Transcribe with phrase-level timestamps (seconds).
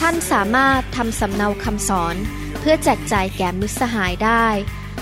[0.00, 2.16] ท่านสามารถทำสำเนาคำสอน
[2.60, 4.46] เพื่อแจกจ่ายแก่มิตรสหายได้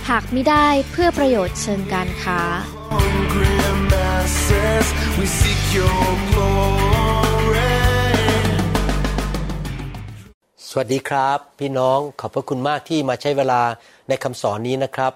[0.08, 2.40] หากไม่ได้เพื่อประโยชน์เชิงการค้า
[5.18, 7.74] We seek your glory.
[10.68, 13.62] สวัสดีครับ พี่น้องขอบพระคุณมากที่มาใช้เวลา
[14.08, 15.12] ในคำสอนนี้นะครับ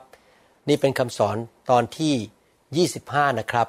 [0.69, 1.37] นี่เป็นคำสอน
[1.71, 3.69] ตอนที่ 25 นะครับ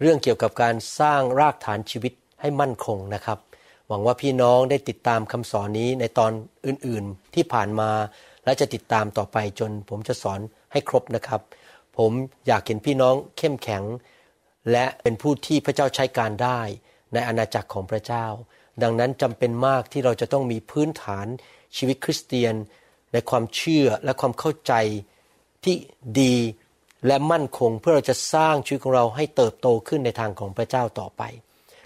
[0.00, 3.38] เรื่องเกี่ยวกับการสร้างรากฐานชีวิตให้มั่นคงนะครับ
[3.92, 6.32] หวังว่าพี่น้องได้ติดตามคำสอนนี้ในตอน
[6.66, 7.90] อื่นๆที่ผ่านมา
[8.44, 10.40] และจะติดตามต่อไปจนผมจะสอน
[10.72, 11.40] ให้ครบนะครับ
[11.98, 12.12] ผม
[12.46, 13.82] อยากเห็นพี่น้องเข้มแข็ง
[14.70, 16.60] และเป็นผู้ที่พระเจ้าใช้การได้
[17.12, 18.26] ในอาณาจักรของพระเจ้า
[18.82, 21.26] ดังนั้นจำเป็นมากที่เราจะต้องมีพื้นฐาน
[21.76, 22.54] ชีวิตคริสเตียน
[23.12, 24.72] ในความเชื่อและความเข้าใจ
[25.64, 25.76] ที่
[26.20, 26.36] ดี
[27.06, 31.22] และมั่นคงเพื่อเราจะสร้างชีวิตของเราให้เติบโตขึ้นในทางของพระเจ้าต่อไป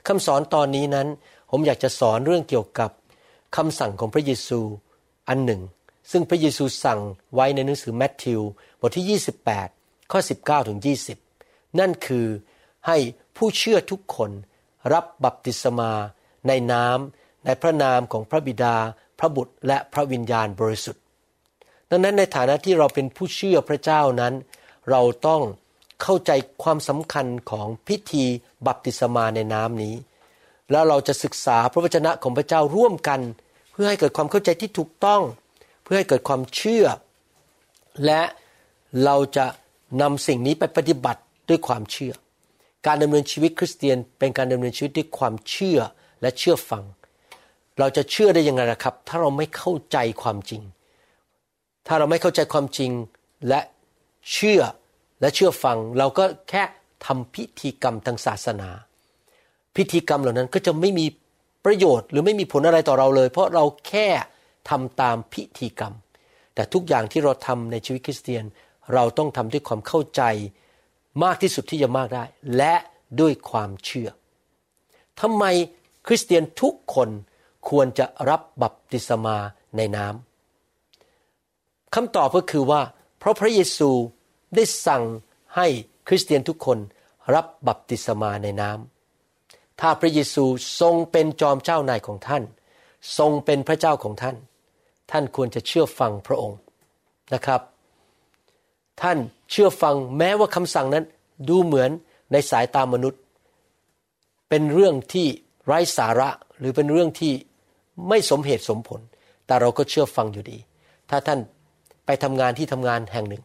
[0.07, 1.09] คำสอนตอนนี้นั้น
[1.57, 2.91] ผมอยากจะสอนเรื่องเกี่ยวกับ
[3.57, 4.61] คำสั่งของพระเยซู
[5.29, 5.63] อันหนึ่ง
[6.11, 7.01] ซึ่งพระเยซูสั่ง
[7.35, 8.41] ไว้ในหนังสือแมทธิว
[8.81, 9.21] บทที่
[9.55, 10.79] 28 ข้อ 19ถึง
[11.29, 12.27] 20 นั่นคือ
[12.87, 12.97] ให้
[13.37, 14.31] ผู้เชื่อทุกคน
[14.93, 15.93] รับบัพติศมา
[16.49, 18.77] ในน้ำในพระนามของพระบิดา
[19.19, 21.03] พระบุตรและพระวิญญาณบริสุทธิ์
[21.91, 24.35] ดังนั้นในฐานะที่เราเป็นผู้เชื่อพระเจ้านั้น
[24.91, 25.43] เราต้อง
[26.03, 26.31] เข้าใจ
[26.63, 28.25] ความสำคัญของพิธี
[28.67, 29.97] บัพติศมาในน้ำนี้
[30.71, 33.21] แล้วเราจะศึกษาพระวจนะของพระเจ้าร่วมกัน
[33.73, 35.23] เพื่อให้เกิดความเข้าใจที่ถูกต้อง
[35.83, 36.85] เพื่อให้เกิดความเชื่อ
[38.05, 38.23] และ
[39.05, 39.47] เราจะ
[40.03, 42.13] นำสิ่งนี้ไปปฏิบัติด้วยความเชื่อ
[42.87, 45.79] การดำเนินชีวิตคริสเตียน เป็นการดำเนินชีวิตด้วยความเชื่อ
[46.21, 46.85] และเชื่อฟัง
[47.79, 50.63] เราจะเชื่อได้ยังไงล่ะครับ ถ้าเราไม่เข้าใจความจริง
[51.87, 52.91] ถ้าเราไม่เข้าใจความจริง
[53.49, 53.61] และ
[54.33, 54.61] เชื่อ
[55.21, 56.63] และเชื่อฟัง เราก็แค่
[57.07, 58.71] ทำพิธีกรรมทางศาสนา
[59.77, 61.07] พิธีกรรมเหล่านั้นก็จะไม่มี
[61.65, 64.09] ประโยชน์ หรือไม่มีผลอะไรต่อเราเลย เพราะเราแค่
[64.71, 65.95] ทำตามพิธีกรรม
[66.55, 68.45] แต่ทุกอย่างที่เราทำในชีวิตคริสเตียน
[68.95, 70.23] เราต้องทำด้วยความเข้าใจ
[71.25, 72.25] มากที่สุดที่จะมากได้
[72.57, 72.75] และ
[73.21, 74.09] ด้วยความเชื่อ
[75.21, 75.45] ทำไม
[76.07, 77.09] คริสเตียนทุกคน
[77.69, 79.37] ควรจะรับบัพติศมา
[79.77, 82.83] ในน้ำคำตอบก็คือว่า
[83.19, 83.91] เพราะพระเยซู
[84.55, 85.03] ได้สั่ง
[85.57, 85.67] ให้
[86.09, 86.79] คริสเตียนทุกคน
[87.35, 88.94] รับบัพติศมาในน้ำ
[89.81, 90.45] ถ้าพระเยซู
[90.81, 92.43] ทรงเป็นจอมเจ้านายของท่าน
[93.19, 94.37] ทรงเป็นพระเจ้าของท่าน
[95.11, 96.59] ท่านควรจะเชื่อฟังพระองค์
[97.35, 97.61] นะครับ
[99.03, 99.19] ท่าน
[99.51, 101.05] เชื่อฟังแม้ว่าคำสั่งนั้น
[101.49, 101.91] ดูเหมือน
[102.33, 103.21] ในสายตามนุษย์
[104.49, 105.27] เป็นเรื่องที่
[105.67, 107.33] ไร้สาระหรือเป็นเรื่องที่
[108.09, 109.01] ไม่สมเหตุสมผล
[109.47, 110.59] แต่เราก็เชื่อฟังอยู่ดี
[111.11, 111.41] ถ้าท่าน
[112.07, 113.43] ไปทำงานที่ทำงานแห่งหนึ่ง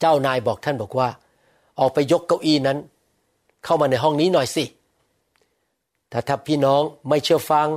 [0.00, 1.08] เจ้านายบอกท่านบอกว่า
[1.80, 2.78] ออกไปยกเก้าอี้นั้น
[3.64, 4.64] เข้ามาในห้องนี้หน่อยสิ
[6.10, 7.68] แต่ถ้าพี่น้องไม่เชื่อฟัง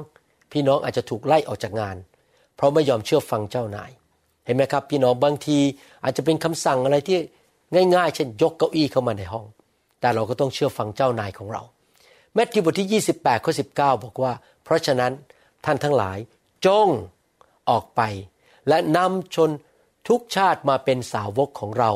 [0.52, 1.96] พี่น้องอาจจะถูกไล่ออกจากงาน
[2.56, 3.90] เพราะไม่ยอมเชื่อฟังเจ้านาย
[4.46, 5.58] เห็นไหมครับ พี่น้องบางที
[6.04, 7.18] อาจจะเป็นคำสั่งอะไรที่
[7.96, 9.46] ง่ายๆ เช่นยกเก้าอี้เข้ามาในห้อง
[10.00, 11.64] แต่เราก็ต้องเชื่อฟังเจ้านายของเรา
[12.34, 15.12] แมทธิวบทที่ 28ข้อ19 บอกว่า เพราะฉะนั้น
[15.66, 16.18] ท่านทั้งหลาย
[16.66, 16.88] จง
[17.70, 18.02] ออกไป
[18.68, 19.50] และนำชน
[20.08, 21.92] ทุกชาติมาเป็นสาวกของเรา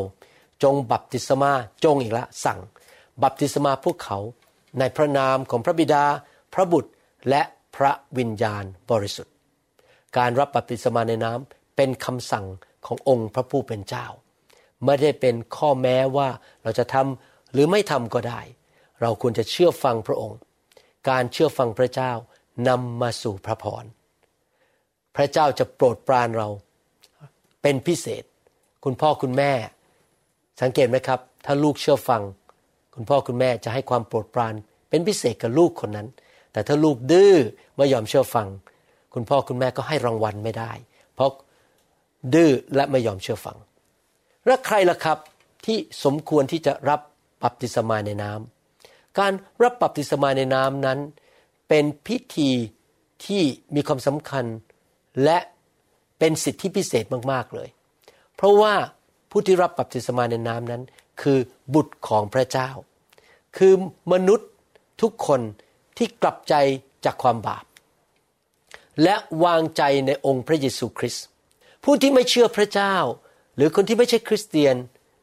[0.64, 1.52] จงบัพติศมา
[1.84, 2.60] จงอีกละสั่ง
[3.24, 4.18] บัพติศมาพวกเขา
[4.80, 6.06] ในพระนามของพระบิดา
[6.54, 6.92] พระบุตร
[7.30, 7.42] และ
[7.76, 9.34] พระวิญญาณบริสุทธิ์
[10.18, 12.46] การรับบัพติศมาในน้ำเป็นคำสั่ง
[12.86, 14.06] ขององค์พระผู้เป็นเจ้า
[14.86, 16.30] ไม่ได้เป็นข้อแม้ว่า
[16.64, 18.42] เราจะทำหรือไม่ทำก็ได้
[19.02, 20.40] เราควรจะเชื่อฟังพระองค์
[21.10, 22.12] การเชื่อฟังพระเจ้า
[22.68, 23.86] นำมาสู่พระพร
[25.16, 26.50] พระเจ้าจะโปรดปรานเรา
[27.62, 28.24] เป็นพิเศษ
[28.84, 29.52] คุณพ่อคุณแม่
[30.62, 32.22] สังเกตไหมครับ ถ้าลูกเชื่อฟัง
[32.94, 34.54] คุณพ่อคุณแม่จะให้ความโปรดปราน
[34.90, 36.08] เป็นพิเศษกับลูกคนนั้น
[36.52, 37.36] แต่ถ้าลูกดื้อ
[37.78, 38.48] ไม่ยอมเชื่อฟัง
[39.14, 40.72] คุณพ่อคุณแม่ก็ให้รางวัลไม่ได้
[41.14, 41.32] เพราะ
[42.34, 43.58] ดื้อและไม่ยอมเชื่อฟัง
[44.46, 45.18] และใครล่ะครับ
[45.66, 47.00] ที่สมควรที่จะรับ
[47.44, 51.00] บัพติศมาในน้ำการรับบัพติศมาในน้ำนั้น
[51.70, 52.52] เป็นพิธี
[53.26, 53.42] ที่
[53.76, 54.46] มีความสำคัญ
[55.24, 55.38] และ
[56.20, 57.70] เป็นสิทธิพิเศษมากๆเลย
[58.36, 58.74] เพราะว่า
[59.32, 60.82] ผู้ที่รับบัพติศมาในน้ำนั้น
[61.22, 61.40] คือ
[61.74, 62.70] บุตรของพระเจ้า
[63.58, 63.74] คือ
[64.14, 64.50] มนุษย์
[65.02, 65.42] ทุกคน
[65.98, 66.54] ที่กลับใจ
[67.06, 67.66] จากความบาป
[69.04, 71.26] และวางใจในองค์พระเยซูคริสต์
[71.84, 72.96] ผู้ที่ไม่เชื่อพระเจ้า
[73.56, 74.76] หรือคนที่ไม่ใช่คริสเตียน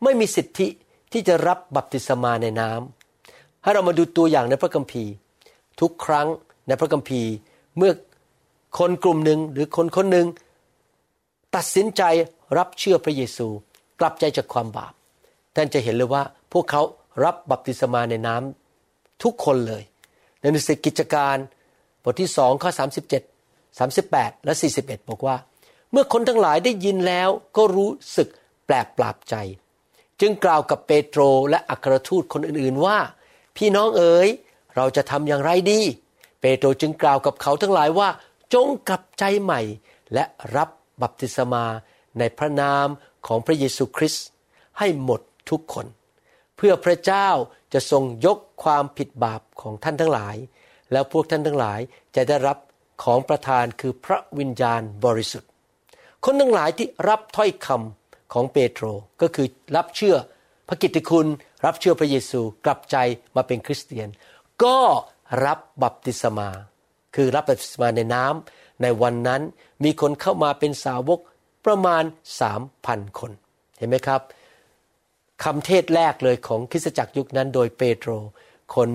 [0.03, 0.69] ไม่มีสิทธิ
[1.13, 5.13] ที่จะรับบัพติศมาในน้ำให้เรามาดูตัวอย่างในพระคัมภีร์
[5.81, 6.29] ทุกครั้ง
[6.67, 7.31] ในพระคัมภีร์
[7.77, 7.93] เมื่อ
[8.79, 10.27] คนกลุ่มหนึ่งหรือคนคนหนึ่ง
[11.57, 12.03] ตัดสินใจ
[12.59, 13.47] รับเชื่อพระเยซู
[14.01, 14.93] กลับใจจากความบาป
[15.55, 16.83] ท่านจะเห็นเลยว่าพวกเขา
[17.25, 19.83] รับบัพติศมาในน้ำทุกคนเลย
[20.41, 21.37] ในหนังสือกิจการ
[22.03, 22.71] บทที่สองข้อ
[23.39, 24.53] 37 38 และ
[24.83, 25.37] 41 บอกว่า
[25.91, 28.29] เมื่อคนทั้งหลายได้ยินแล้วก็รู้สึก
[28.67, 29.35] แปลกปราบใจ
[30.21, 31.21] จึงกล่าวกับเปโตร
[31.51, 32.99] และอัครทูตคนอื่นๆว่า
[33.57, 34.29] พี่น้องเอ๋ย
[34.77, 35.81] เราจะทำอย่างไรดี
[36.41, 38.09] เปโตรจึงกล่าวกับเขาทั้งหลายว่า
[38.55, 39.61] จงกลับใจใหม่
[40.15, 40.25] และ
[40.57, 40.69] รับ
[41.03, 41.65] บัพติศมา
[42.19, 42.87] ในพระนาม
[43.27, 44.27] ของพระเยซูคริสต์
[44.79, 45.21] ให้หมด
[45.51, 45.87] ทุกคน
[46.57, 47.29] เพื่อพระเจ้า
[47.73, 50.37] จะทรงยกความผิดบาปของท่านทั้งหลาย
[50.93, 51.81] แล้วพวกท่านทั้งหลาย
[52.17, 52.59] จะได้รับ
[53.05, 55.51] ของประทานคือพระวิญญาณบริสุทธิ์
[56.25, 58.85] คนทั้งหลายที่รับถ้อยคำของเปโตร
[59.23, 60.17] ก็คือรับเชื่อ
[60.69, 61.27] พระกิตติคุณ
[61.65, 62.97] รับเชื่อพระเยซูกลับใจ
[63.37, 64.09] มาเป็นคริสเตียน
[64.65, 64.79] ก็
[65.47, 66.49] รับบัพติศมา
[67.15, 69.43] คือรับบัพติศมาในน้ำในวันนั้น
[69.85, 71.19] มีคนเข้ามาเป็นสาวก
[71.67, 72.05] ประมาณ
[72.41, 73.33] สามพันคน
[73.79, 74.21] เห็นไหมครับ
[75.45, 78.11] คำเทศแรกเลยของคริสตจักรยุคนั้นโดยเปโตร
[78.75, 78.89] คน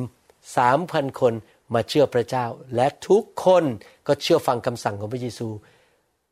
[0.58, 1.34] สามพันคน
[1.74, 2.46] มาเชื่อพระเจ้า
[2.76, 3.64] และทุกคน
[4.08, 5.48] ก็เชื่อฟังคำสั่งของพระเยซู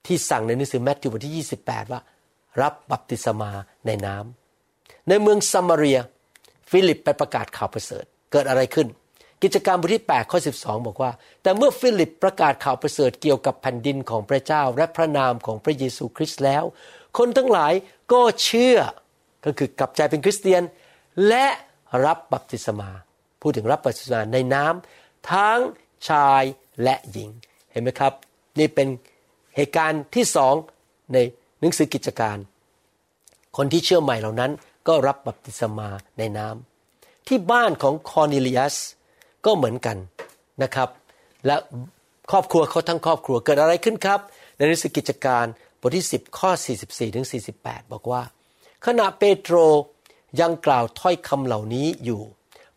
[0.05, 2.01] ที่สั่งในหนังสือแมทธิวบทที่ 28 ว่า
[2.61, 3.51] รับบัพติศมา
[3.85, 5.99] ในน้ำในเมืองสะมาเรีย
[6.69, 8.87] ฟิลิปไปประกาศข่าวประเสริฐเกิดอะไรขึ้น
[9.43, 11.11] กิจการบทที่8ข้อ12 บอกว่า
[11.43, 16.63] แต่เมื่อฟิลิปประกาศข่าวประเสริฐเกี่ยวกับแผ่นดินของพระเจ้าและพระนามของพระเยซูคริสต์แล้ว
[17.17, 17.73] คนทั้งหลาย
[18.13, 18.77] ก็เชื่อ
[19.45, 20.63] ก็คือกลับใจเป็นคริสเตียน
[21.27, 21.45] และ
[22.05, 22.89] รับบัพติศมา
[23.41, 25.59] พูดถึงรับบัพติศมาในน้ำทั้ง
[26.09, 26.43] ชาย
[26.83, 27.29] และหญิง
[27.71, 28.13] เห็นไหมครับ
[28.59, 28.87] นี่เป็น
[29.55, 30.53] เหตุการณ์ที่สอง
[31.13, 31.17] ใน
[31.59, 32.37] หนังสือกิจการ
[33.57, 34.51] คนที่เชื่อใหม่เหล่านั้น
[34.87, 38.75] ก็รับบัพติศมาในน้ำที่บ้านของคอร์เนลิอัส
[39.45, 39.97] ก็เหมือนกัน
[40.63, 40.89] นะครับ
[41.45, 41.55] และ
[42.31, 44.19] ครอบครัวเขาทั้งครอบครัวเกิดอะไรขึ้นครับ
[44.55, 45.45] ในหนังสือกิจการ
[45.81, 46.51] บทที่ 10 ข้อ
[46.83, 47.25] 44ถึง
[47.57, 48.21] 48 บอกว่า
[48.85, 49.55] ขณะเปโตร
[50.39, 52.21] ยังกล่าวถ้อยคำเหล่านี้อยู่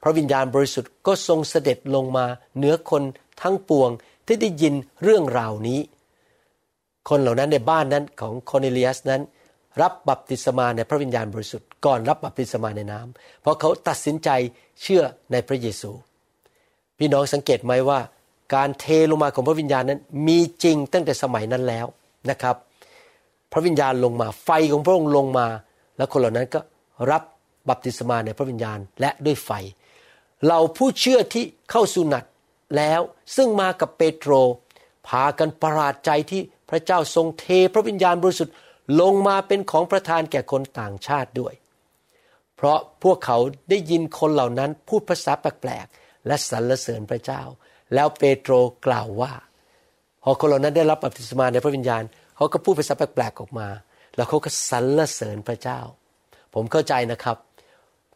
[0.02, 2.26] พระวิญญาณบริสุทธิ์ก็ทรงเสด็จลงมา
[2.56, 3.02] เหนือคน
[3.42, 3.90] ทั้งปวง
[4.26, 5.80] ที่ได้ยินเรื่องราวนี้
[7.08, 9.22] คนเหล่านั้นในบ้านนั้นของคเนเลียสนั้น
[9.82, 14.28] รับบัพติศมาในพระวิญญาณบริสุทธิ์ก่อนรับบัพติศมาในน้ำเพราะเขาตัดสินใจ
[14.82, 15.90] เชื่อในพระเยซู
[16.98, 18.00] พี่น้องสังเกตไหมว่า
[18.54, 21.86] การเทลงมาของพระวิญญาณนั้นมีจริงตั้งแต่สมัยนั้นแล้ว
[22.30, 22.56] นะครับ
[23.52, 25.46] พระวิญญาณลงมาไฟของพระองค์ลงมา
[25.96, 26.60] แล้วคนเหล่านั้นก็
[27.10, 27.22] รับ
[27.68, 29.50] บัพติศมาในพระวิญญาณและด้วยไฟ
[30.46, 32.24] เราผู้เชื่อที่เข้าสุนัต
[32.76, 33.00] แล้ว
[33.36, 34.32] ซึ่งมากับเปโตร
[35.08, 36.40] พากันประหลาดใจที่
[36.70, 38.54] พระเจ้าทรงเทพระวิญญาณบริสุทธิ์
[39.00, 41.54] ลงมาเป็นของประทานแก่คนต่างชาติด้วย
[42.56, 43.38] เพราะพวกเขา
[43.70, 47.42] ได้ยินคนเหล่านั้นพูดภาษาแปลกๆและสรรเสริญพระเจ้า
[47.94, 48.52] แล้วเปโตร
[48.86, 49.32] กล่าวว่า
[50.22, 52.02] พอคนเหล่านั้นได้รับบัพติศมาในพระวิญญาณ
[52.36, 53.68] เขาก็พูดภาษาแปลกๆออกมา
[54.16, 55.80] แล้วเขาก็สรรเสริญพระเจ้า
[56.54, 57.36] ผมเข้าใจนะครับ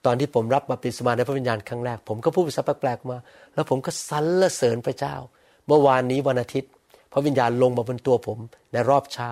[0.06, 3.18] ตอนที่ผมรับบัพติศมาในพระวิญญาณครั้งแรก ผมก็พูดภาษาแปลกๆมา
[3.54, 5.14] แล้วผมก็สรรเสริญพระเจ้า
[5.66, 6.70] เมื่อวานนี้วันอาทิตย์
[7.12, 8.38] พระวิญญาณลงมาบนตัวผม
[8.72, 9.30] ในรอบเช้า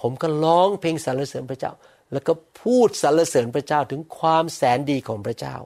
[0.00, 1.72] ผมก็ร้องเพลงสรรเสริญพระเจ้า
[2.12, 5.56] แล้วก็พูดสรรเสริญพระเจ้าถึงความแสนดีของพระเจ้า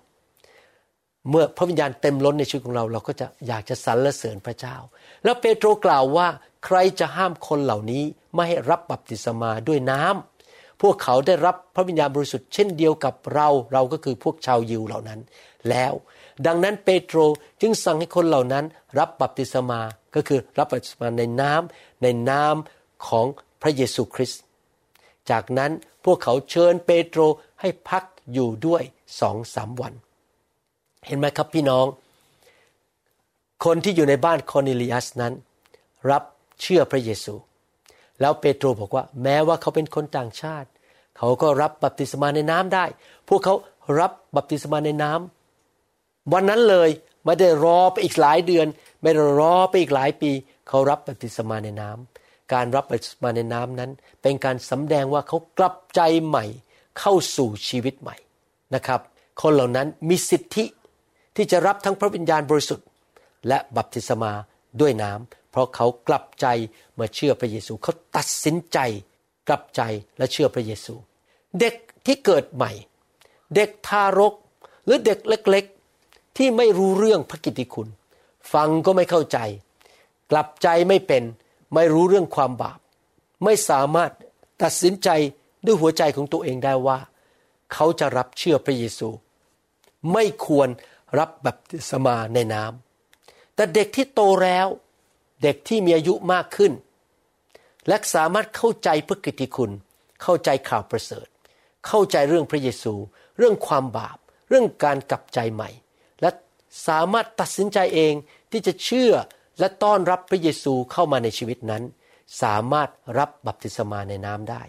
[1.30, 4.76] เมื่อพระวิญญาณเต็มล้นในชีวิตของเรา เราก็จะอยากจะสรรเสริญพระเจ้า
[5.24, 6.28] แล้วเปโตรกล่าวว่า
[6.64, 8.02] ใครจะห้ามคนเหล่านี้
[8.34, 15.20] ไม่ให้รับบัพติศมาด้วยน้ำพวกเขาได้รับพระวิญญาณบริสุทธิ์เช่นเดียวกับเราเราก็คือพวกชาวยิวเหล่านั้น
[15.68, 15.92] แล้ว
[16.46, 17.18] ดังนั้นเปโตร
[17.60, 18.64] จึงสั่งให้คนเหล่านั้น
[18.98, 19.80] รับบัพติศมา
[20.14, 22.56] ก็คือรับบัพติศมาในน้ำในนาม
[23.08, 23.26] ของ
[23.62, 24.42] พระเยซูคริสต์
[25.30, 25.70] จากนั้น
[26.04, 27.20] พวกเขาเชิญเปโตร
[27.60, 28.82] ให้พักอยู่ด้วย
[29.20, 29.92] สองสามวัน
[31.06, 31.86] เห็นไหมครับพี่น้อง
[33.64, 35.32] คนที่อยู่ในบ้านโครเนลิอัสนั้น
[36.10, 36.24] รับ
[36.60, 37.34] เชื่อพระเยซู
[38.20, 40.68] แล้วเปโตรบอกว่า แม้ว่าเขาเป็นคนต่างชาติ
[41.18, 42.84] เขาก็รับบัพติศมาในน้ำได้
[43.28, 43.54] พวกเขา
[44.00, 46.90] รับบัพติศมาในน้ำวันนั้นเลย
[47.24, 48.66] ไม่ได้รอไปอีกหลายเดือน
[49.02, 50.30] ไม่ได้รอไปอีกหลายปี
[50.68, 53.90] เขารับบัพติศมาในน้ำการรับบัพติศมาในน้ำนั้น
[54.22, 56.44] เป็นการสำแดงว่าเขากลับใจใหม่
[56.98, 58.16] เข้าสู่ชีวิตใหม่
[58.74, 59.00] นะครับ
[59.42, 60.64] คนเหล่านั้นมีสิทธิ
[61.36, 62.86] ที่จะรับทั้งพระวิญญาณบริสุทธิ์
[63.48, 64.32] และบัพติศมา
[64.80, 66.46] ด้วยน้ำ เพราะเขากลับใจ
[66.98, 68.78] มาเชื่อพระเยซูเขาตัดสินใจ
[69.48, 69.82] กลับใจ
[70.18, 70.94] และเชื่อพระเยซู
[71.60, 71.74] เด็ก
[72.06, 72.72] ที่เกิดใหม่
[73.54, 74.34] เด็กทารก
[74.84, 77.88] หรือเด็กเล็กๆ ที่ไม่รู้เรื่องพระกิตติคุณ
[78.52, 79.38] ฟังก็ไม่เข้าใจ
[80.30, 81.22] กลับใจไม่เป็น
[81.74, 82.78] ไม่รู้เรื่องความบาป
[83.44, 84.10] ไม่สามารถ
[84.62, 85.08] ตัดสินใจ
[85.64, 86.98] ด้วยหัวใจของตัวเองได้ว่า
[87.72, 89.08] เขาจะรับเชื่อพระเยซู
[90.12, 90.68] ไม่ควร
[91.18, 94.66] รับบัพติศมาในน้ำแต่เด็กที่โตแล้ว
[95.42, 96.72] เด็กที่มีอายุมากขึ้น
[97.88, 99.70] และสามารถเข้าใจพระกิตติคุณ
[100.22, 101.26] เข้าใจข่าวประเสริฐ
[101.86, 102.94] เข้าใจเรื่องพระเยซู
[103.38, 104.18] เรื่องความบาป
[104.48, 105.70] เรื่องการกลับใจใหม่
[106.20, 106.30] และ
[106.88, 108.14] สามารถตัดสินใจเอง
[108.50, 109.12] ที่จะเชื่อ
[109.58, 111.82] และต้อนรับพระเยซูเข้ามาในชีวิตนั้น
[112.42, 114.62] สามารถรับบัพติศมาในน้ำได้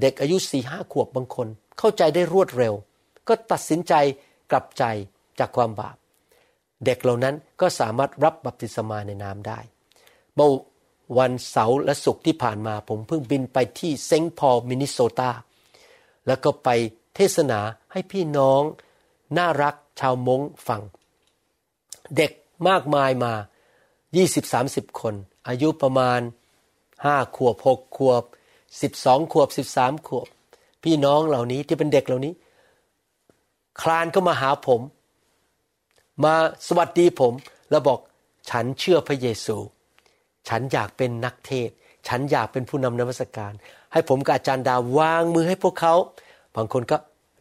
[0.00, 2.74] เด็กอายุสี่ห้าขวบบางคน เข้าใจได้รวดเร็ว
[3.28, 3.94] ก็ตัดสินใจ
[4.50, 4.84] กลับใจ
[5.38, 5.96] จากความบาป
[6.84, 9.60] เด็กเหล่านั้นก็สามารถรับบัพติศมาในน้ำได้
[10.36, 10.50] เมื่อ
[11.18, 15.30] วันเสาร์และศุกร์ที่ผ่านมาผมเพิ่งบินไปที่เซงต์พอลมินนิโซตา
[16.26, 16.68] แล้วก็ไป
[17.16, 17.60] เทศนา
[17.92, 18.62] ให้พี่น้อง
[19.38, 20.82] น่ารักชาวมงฟัง
[22.16, 22.32] เด็ก
[22.68, 23.32] มากมายมา
[24.16, 25.14] 20-30 คน
[25.48, 26.20] อายุประมาณ
[26.78, 28.22] 5 ขวบ 6 ขวบ
[28.72, 30.26] 12 ขวบ 13 ขวบ
[30.84, 32.32] พี่น้องเหล่านี้ที่เป็นเด็กเหล่านี้
[33.80, 34.80] คลานก็มาหาผม
[36.24, 36.34] มา
[36.66, 37.32] สวัสดีผม
[37.70, 38.00] แล้วบอก
[38.50, 39.56] ฉันเชื่อพระเยซู
[40.48, 41.70] ฉันอยากเป็นนักเทศ
[42.08, 43.52] ฉันอยากเป็นผู้นำนมัสการ
[43.92, 45.94] ให้ผมกับอาจารย์ดาววางมือให้พวกเขา
[46.56, 46.96] บางคนก็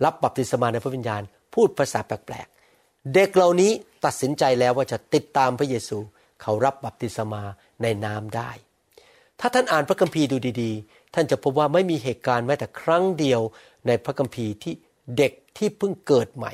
[0.05, 1.22] รับบัพติศมาในพระวิญญาณ
[1.53, 3.72] พูดภาษาแปลกๆ เด็กเหล่านี้
[4.05, 5.98] ตัดสินใจแล้วว่าจะติดตามพระเยซู
[6.41, 7.43] เขารับบัพติศมา
[7.81, 8.51] ในน้ำได้
[9.39, 13.41] ถ้าท่านอ่านพระคัมภีร์ดูดีๆ ท่านจะพบว่าไม่มีเหตุการณ์แม้แต่ครั้งเดียว
[13.88, 14.74] ในพระคัมภีร์ที่
[15.17, 16.53] เด็กที่เพิ่งเกิดใหม่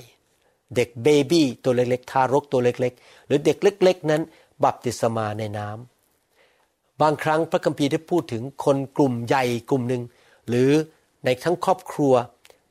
[0.75, 4.21] เด็กเบบี้ตัวเล็กๆ ทารกตัวเล็กๆ หรือเด็กเล็ก ๆ นั้น
[4.63, 5.96] บัพติศมาในน้ำ
[7.01, 10.03] บางครั้งพระคัมภีร์ได้พูดถึงคนกลุ่มใหญ่กลุ่มหนึ่ง
[10.49, 10.71] หรือ
[11.25, 12.13] ในทั้งครอบครัว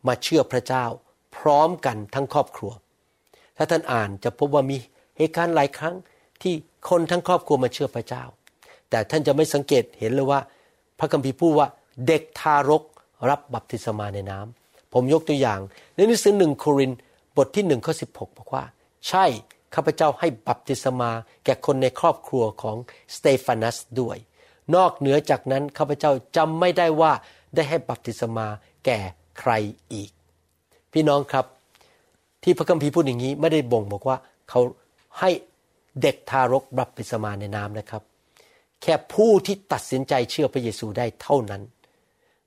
[0.06, 0.84] มาเชื่อพระเจ้า
[1.36, 2.72] พร้อมกันทั้งครอบครัว
[3.56, 4.76] ถ้าท่านอ่านจะพบว่ามี
[5.18, 5.94] เหตุการณ์หลายครั้ง
[6.42, 6.54] ที่
[6.88, 8.24] คนทั้งครอบครัวมาเชื่อพระเจ้า
[8.90, 10.40] แต่ท่านจะไม่สังเกตเห็นเลยว่า
[10.98, 11.68] พระคัมภีร์พูดว่า
[12.06, 12.82] เด็กทารก
[13.30, 15.60] รับบัพติศมาในน้ำผมยกตัวอย่าง
[15.94, 16.92] ในหนังสือหนึ่งโคริน
[17.36, 18.64] บทที่หนึ่งข้อสิบหกบอกว่า
[19.08, 19.24] ใช่
[19.74, 21.10] ข้าพเจ้าให้บัพติศมา
[21.44, 22.76] แก่คนในครอบครัวของ
[23.16, 24.16] สเตฟานัสด้วย
[24.74, 27.12] นอกเหนือจากนั้นข้าพเจ้าจำไม่ได้ว่า
[27.54, 28.46] ได้ให้บัพติศมา
[28.84, 28.98] แก่
[29.38, 29.52] ใคร
[29.92, 30.10] อีก
[30.92, 31.46] พี่น้องครับ
[32.42, 34.16] ที่พระคัมภีร์พูดอย่างนี้ไม่ได้บ่งบอกว่า
[34.48, 34.60] เขา
[35.20, 35.30] ให้
[36.02, 38.02] เด็กทารกบัพติศมาในน้ำนะครับ
[38.82, 41.62] แค่ผู้ที่ตัดสินใจเชื่อพระเยซูได้เท่านั้น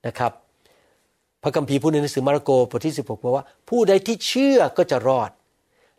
[0.07, 0.31] นะครับ
[1.43, 5.31] พระคัมภีร์พูดในหนังสือมาระโกบทที่ 16บอกว่า ผู้ใดที่เชื่อก็จะรอด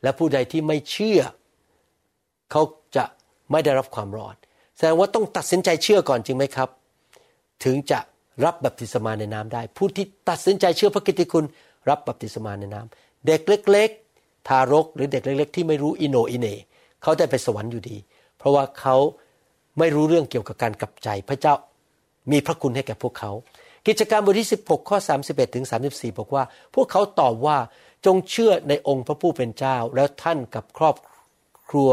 [0.02, 1.20] และผู้ใดที่ไม่เชื่อ
[2.50, 2.62] เขา
[2.96, 3.04] จะ
[3.50, 4.36] ไม่ได้รับความรอด
[4.76, 6.68] แสดงว่าต้องตัดสินใจเชื่อก่อนจริงไหมครับ
[7.64, 7.98] ถึงจะ
[8.44, 11.44] รับบัพติศมาในน้ำได้ ผู้ที่ตัดสินใจเชื่อพระกิตติคุณ
[11.88, 13.40] รับบัพติศมาในน้ำเด็ก
[13.70, 16.46] เล็ก ๆ ทารกหรือเด็กเล็ก ๆ ที่ไม่รู้อิโนอิเน
[17.02, 17.96] เขาได้ไปสวรรค์อยู่ดี
[18.38, 18.96] เพราะว่าเขา
[19.78, 21.54] ไม่รู้เรื่องเกี่ยวกับการกลับใจ พระเจ้า
[22.30, 23.30] มีพระคุณให้แก่พวกเขา
[23.86, 26.42] กิจการบทที่ 16 ข้อ 31ถึง34 บอกว่า
[26.74, 27.56] พวกเขาตอบว่า
[28.06, 30.96] จงเชื่อในองค์พระผู้เป็นเจ้า แล้วท่านกับครอบ
[31.70, 31.90] ครัว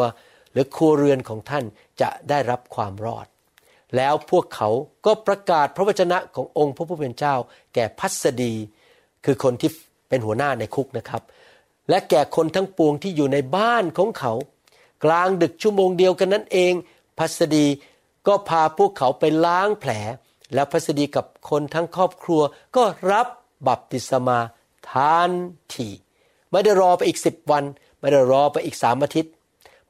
[0.52, 1.64] หรือครัวเรือนของท่าน
[2.02, 3.28] จะได้รับความรอด
[3.96, 4.70] แล้วพวกเขา
[5.06, 7.36] ก็ประกาศพระวจนะขององค์พระผู้เป็นเจ้า
[7.74, 8.54] แก่พัสดี
[9.26, 9.72] คือคนที่
[10.10, 11.22] เป็นหัวหน้าในคุกนะครับ
[11.90, 14.34] และแก่คนทั้งปวงที่อยู่ในบ้านของเขา
[15.06, 16.74] กลางดึกชั่วโมงเดียวกันนั้นเอง
[17.18, 17.66] พัสดี
[18.28, 19.92] ก็พาพวกเขาไปล้างแผล
[20.54, 22.42] แล้วพัสดีกับคนทั้งครอบครัว
[22.76, 23.28] ก็รับ
[23.68, 24.40] บัพติศมา
[24.92, 25.32] ทัน
[25.74, 25.90] ที
[26.52, 27.64] ไม่ได้รอไปอีกสิบวัน
[28.00, 29.32] ไม่ได้รอไปอีกสามอาทิตย์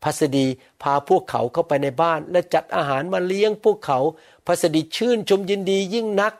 [0.03, 0.45] พัสดี
[0.81, 3.99] พาพวกเขาเข้าไปในบ้าน และจัดอาหารมาเลี้ยงพวกเขา
[4.45, 6.33] พัสดีชื่นชมยินดียิ่งนัก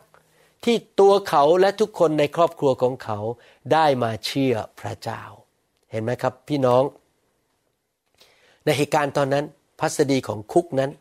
[0.66, 3.20] ที่ตัวเขาและทุกคนในครอบครัวของเขา
[3.74, 5.22] ได้มาเชื่อพระเจ้า
[5.92, 6.84] เห็นไหมครับพี่น้อง
[8.64, 9.46] ในเหตุการณ์ตอนนั้น
[9.80, 10.92] พัสดีของคุกนั้น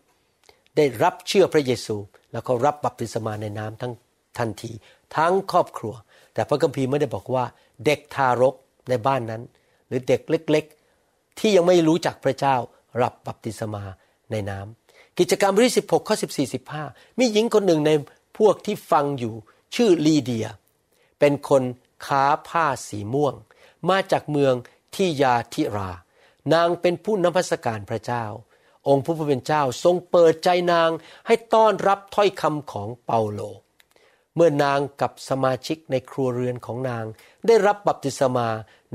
[0.76, 1.96] ได้รับเชื่อพระเยซู
[2.32, 3.92] แล้วก็รับบัพติศมาในน้ำทั้ง
[4.38, 4.72] ทันที
[5.16, 5.94] ทั้งครอบครัว
[6.36, 7.44] แต่พระคัมภีร์ไม่ได้บอกว่า
[7.84, 8.54] เด็กทารก
[8.88, 9.42] ในบ้านนั้น
[9.86, 10.64] หรือเด็กเล็ก
[11.02, 12.56] ๆ ที่ยังไม่รู้จักพระเจ้า
[13.02, 13.84] รับบัพติศมา
[14.30, 17.90] ในน้ำกิจกรรมบทที่16ข้อ14 15 มีหญิงคนหนึ่งใน
[18.38, 19.34] พวกที่ฟังอยู่
[19.74, 20.46] ชื่อลีเดีย
[21.18, 21.62] เป็นคน
[22.06, 23.34] ค้าผ้าสีม่วง
[23.88, 24.54] มาจากเมือง
[24.94, 25.90] ที่ยาธิรา
[26.52, 28.24] นางเป็นผู้นมัสการพระเจ้า
[28.88, 30.90] องค์พระผู้เป็นเจ้าทรงเปิดใจนาง
[31.26, 33.40] ให้ต้อนรับถ้อยคำของเปาโล
[34.36, 37.04] เมื่อนางกับสมาชิกในครัวเรือนของนาง
[37.46, 38.48] ได้รับบัพติศมา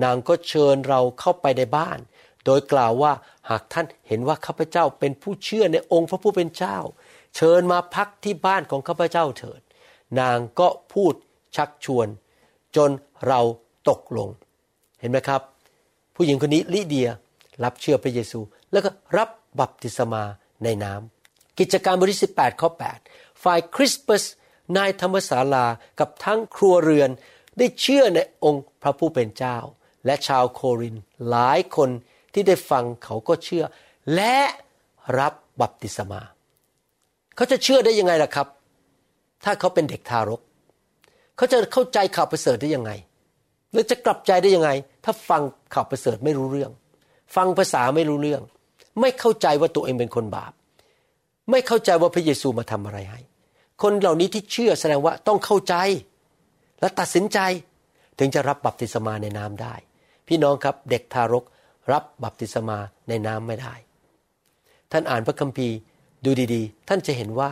[0.03, 1.99] นางก็เชิญเราเข้าไปในบ้าน
[2.45, 3.11] โดยกล่าวว่า
[3.49, 6.77] หากท่านเห็นว่าข้าพเจ้าเป็นผู้เชื่อในองค์พระผู้เป็นเจ้า
[7.35, 9.61] เชิญมาพักที่บ้านของข้าพเจ้าเถิด
[10.19, 11.13] นางก็พูด
[11.55, 12.07] ชักชวน
[12.75, 12.89] จน
[13.27, 13.39] เรา
[13.89, 14.29] ตกลง
[14.99, 15.41] เห็นไหมครับ
[16.15, 17.09] ผู้หญิงคนนี้ลิเดีย
[17.63, 18.39] รับเชื่อพระเยซู
[18.71, 19.29] แล้วก็รับ
[19.59, 20.23] บัพติศมา
[20.63, 22.69] ในน้ำกิจการบทที่18ข้อ
[23.05, 24.23] 8ฝ่ายคริสปัส
[24.77, 25.65] นายธรรมศาลา
[25.99, 27.09] กับทั้งครัวเรือน
[27.57, 29.57] ได้เชื่อในองค์พระผู้เป็นเจ้า
[30.05, 30.95] และชาวโคริน
[31.29, 31.89] หลายคน
[32.33, 33.63] ที่ได้ฟังเขาก็เชื่อ
[34.15, 34.37] และ
[35.19, 36.21] รับบัพติศมา
[37.35, 38.47] เขาจะเชื่อได้ยังไงล่ะครับ
[39.43, 40.41] ถ้าเขาเป็นเด็กทารก
[41.37, 42.91] เขาจะเข้าใจข่าวประเสริฐได้ยังไง
[43.71, 44.69] หรือจะกลับใจได้ยังไง
[45.05, 45.41] ถ้าฟัง
[45.73, 46.71] ข่าวประเสริฐไม่รู้เรื่อง
[47.35, 48.41] ฟังภาษาไม่รู้เรื่อง
[49.01, 50.51] ไม่เข้าใจว่าตัวเองเป็นคนบาป
[51.51, 53.19] ไม่เข้าใจว่าพระเยซูมาทำอะไรให้
[53.81, 55.75] คนเหล่านี้ที่เชื่อแสดงว่าต้องเข้าใจ
[56.79, 57.39] และตัดสินใจ
[58.19, 59.75] ถึงจะรับบัพติศมาในน้ำได้
[60.27, 61.43] พี่น้องครับเด็กทารก
[61.91, 62.77] รับบัพติศมา
[63.09, 63.73] ในน้ำไม่ได้
[64.91, 65.75] ท่านอ่านพระคัมภีร์
[66.25, 67.49] ดูดีๆ ท่านจะเห็นว่า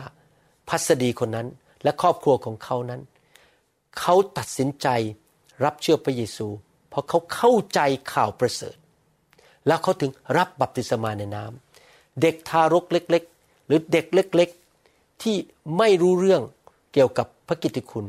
[0.68, 1.48] พัสดีคนนั้น
[1.82, 3.00] และครอบครัวของเขานั้น
[3.98, 4.88] เขาตัดสินใจ
[5.64, 6.48] รับเชื่อพระเยซู
[6.88, 7.80] เพราะเขาเข้าใจ
[8.12, 8.76] ข่าวประเสริฐ
[9.66, 14.60] แล้วเขาถึงรับบัพติศมาในน้ำเด็กทารกเล็ก ๆ หรือเด็กเล็กๆ
[15.22, 15.36] ที่
[15.78, 16.42] ไม่รู้เรื่อง
[16.92, 18.06] เกี่ยวกับพระกิตติคุณ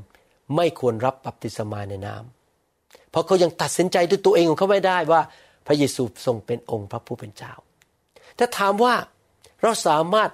[0.56, 5.22] ไม่ควรรับบัพติศมาในน้ำเพราะเขายังตัดสินใจด้วยตัวเองของเขาไม่ได้ว่า
[5.68, 7.54] พระเยซูทรงเป็นองค์พระผู้เป็นเจ้า
[8.38, 8.96] ถ้าถามว่า
[9.62, 10.30] เราสามารถ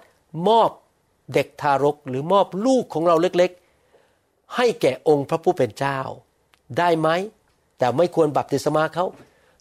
[0.47, 0.69] มอบ
[1.33, 5.99] เด็กทารกหรือมอบลูกของเราเล็กๆ ให้แก่องค์พระผู้เป็นเจ้า
[6.77, 7.09] ได้ไหม
[7.77, 9.05] แต่ไม่ควรบัพติศมาเขา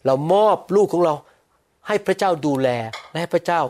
[0.05, 1.15] เรามอบลูกของเรา
[1.87, 2.69] ให้พระเจ้าดูแล
[3.09, 3.61] และให้พระเจ้า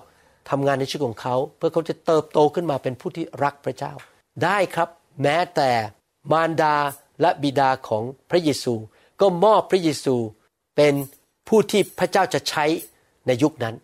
[0.49, 3.93] ทำงานในชีวิตของเขา เพื่อเขาจะเติบโตขึ้นมาเป็นผู้ที่รักพระเจ้า
[4.43, 4.89] ได้ครับ
[5.23, 5.69] แม้แต่
[6.31, 6.75] มารดา
[7.21, 8.73] และบิดาของพระเยซู
[9.21, 10.15] ก็มอบพระเยซู
[10.75, 10.93] เป็น
[11.47, 12.65] ผู้ที่พระเจ้าจะใช้
[13.27, 13.75] ในยุคนั้น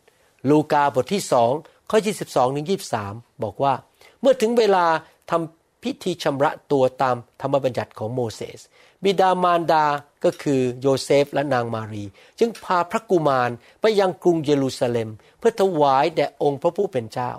[0.49, 1.51] ลูกาบทที่สอง
[1.89, 2.67] ข้อ 22ถึง
[3.03, 3.73] 23 บอกว่า
[4.21, 4.85] เมื่อถึงเวลา
[5.31, 8.59] ทำพิธีชำระตัวตามธรรมบัญญัติของโมเสส
[9.03, 9.85] บิดามารดา
[10.23, 12.05] ก็คือโยเซฟและนางมารี
[12.39, 13.49] จึงพาพระกุมาร
[13.81, 17.31] ไปยังกรุงเยรูซาเล็ม เพื่อถวายแด่องค์พระผู้เป็นเจ้า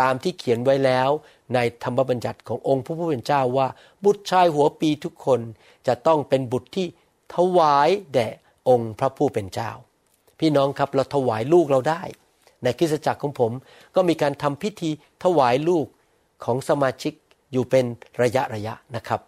[0.00, 1.10] ตามที่เขียนไว้แล้ว
[1.54, 3.68] ในธรรมบัญญัติขององค์พระผู้เป็นเจ้าว่า
[4.04, 5.40] บุตรชายหัวปีทุกคน
[5.86, 6.86] จะต้องเป็นบุตรที่
[7.34, 8.28] ถวายแด่
[8.68, 9.70] องค์พระผู้เป็นเจ้า
[10.38, 12.02] พี่น้องครับเราถวายลูกเราได้
[12.62, 13.52] ในคริสตจักรของผม
[13.94, 14.90] ก็มีการทำพิธี
[15.24, 15.86] ถวายลูก
[16.44, 17.12] ของสมาชิก
[17.52, 17.84] อยู่เป็น
[18.22, 19.20] ระยะระยะนะครับ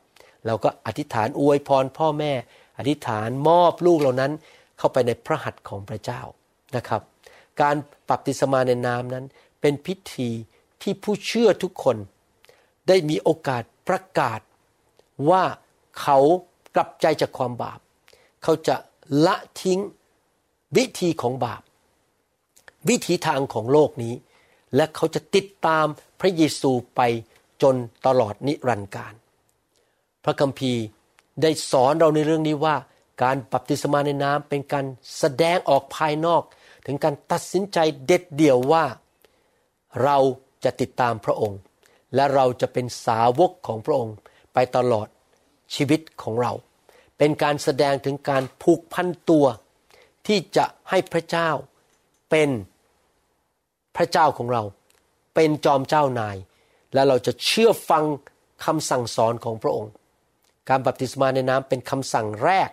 [0.46, 2.32] เราก็อธิษฐานอวยพรพ่อแม่
[2.78, 4.32] อธิษฐานมอบลูกเหล่านั้น
[4.78, 6.20] เข้าไปในพระหัตถ์ของพระเจ้า
[6.76, 7.02] นะครับ
[7.60, 7.76] การ
[8.08, 9.24] ปรับติศมาในนามนั้น
[9.60, 10.30] เป็นพิธี
[10.82, 11.96] ที่ผู้เชื่อทุกคน
[12.88, 14.40] ได้มีโอกาสประกาศ
[15.30, 15.44] ว่า
[16.00, 16.18] เขา
[16.74, 17.80] กลับใจจากความบาป
[18.42, 18.76] เขาจะ
[19.26, 19.80] ละทิ้ง
[20.76, 21.62] วิธีของบาป
[22.88, 24.14] วิธีทางของโลกนี้
[24.76, 25.86] และเขาจะติดตาม
[26.20, 27.00] พระเยซูไป
[27.62, 27.74] จน
[28.06, 29.12] ตลอดนิรันดร์การ
[30.26, 30.82] พระคัมภีร์
[31.42, 32.76] ได้สอนเราในเรื่องนี้ว่า
[33.22, 34.86] การบัพติศมาในน้ำเป็นการ
[35.18, 36.42] แสดงออกภายนอก
[36.86, 38.84] ถึงการตัดสินใจเด็ดเดี่ยวว่า
[40.04, 40.18] เรา
[40.64, 41.58] จะติดตามพระองค์
[42.14, 44.14] และเราจะเป็นสาวกของพระองค์
[44.54, 45.08] ไปตลอด
[45.74, 46.52] ชีวิตของเรา
[47.18, 49.46] เป็นการแสดงถึงการผูกพันตัว
[50.26, 51.50] ที่จะให้พระเจ้า
[52.30, 52.50] เป็น
[53.96, 54.62] พระเจ้าของเรา
[55.34, 56.36] เป็นจอมเจ้านาย
[56.94, 58.04] และเราจะเชื่อฟัง
[58.64, 59.92] คำสั่งสอนของพระองค์
[60.70, 62.70] การบัพติศมาในน้ำเป็นคำสั่งแรก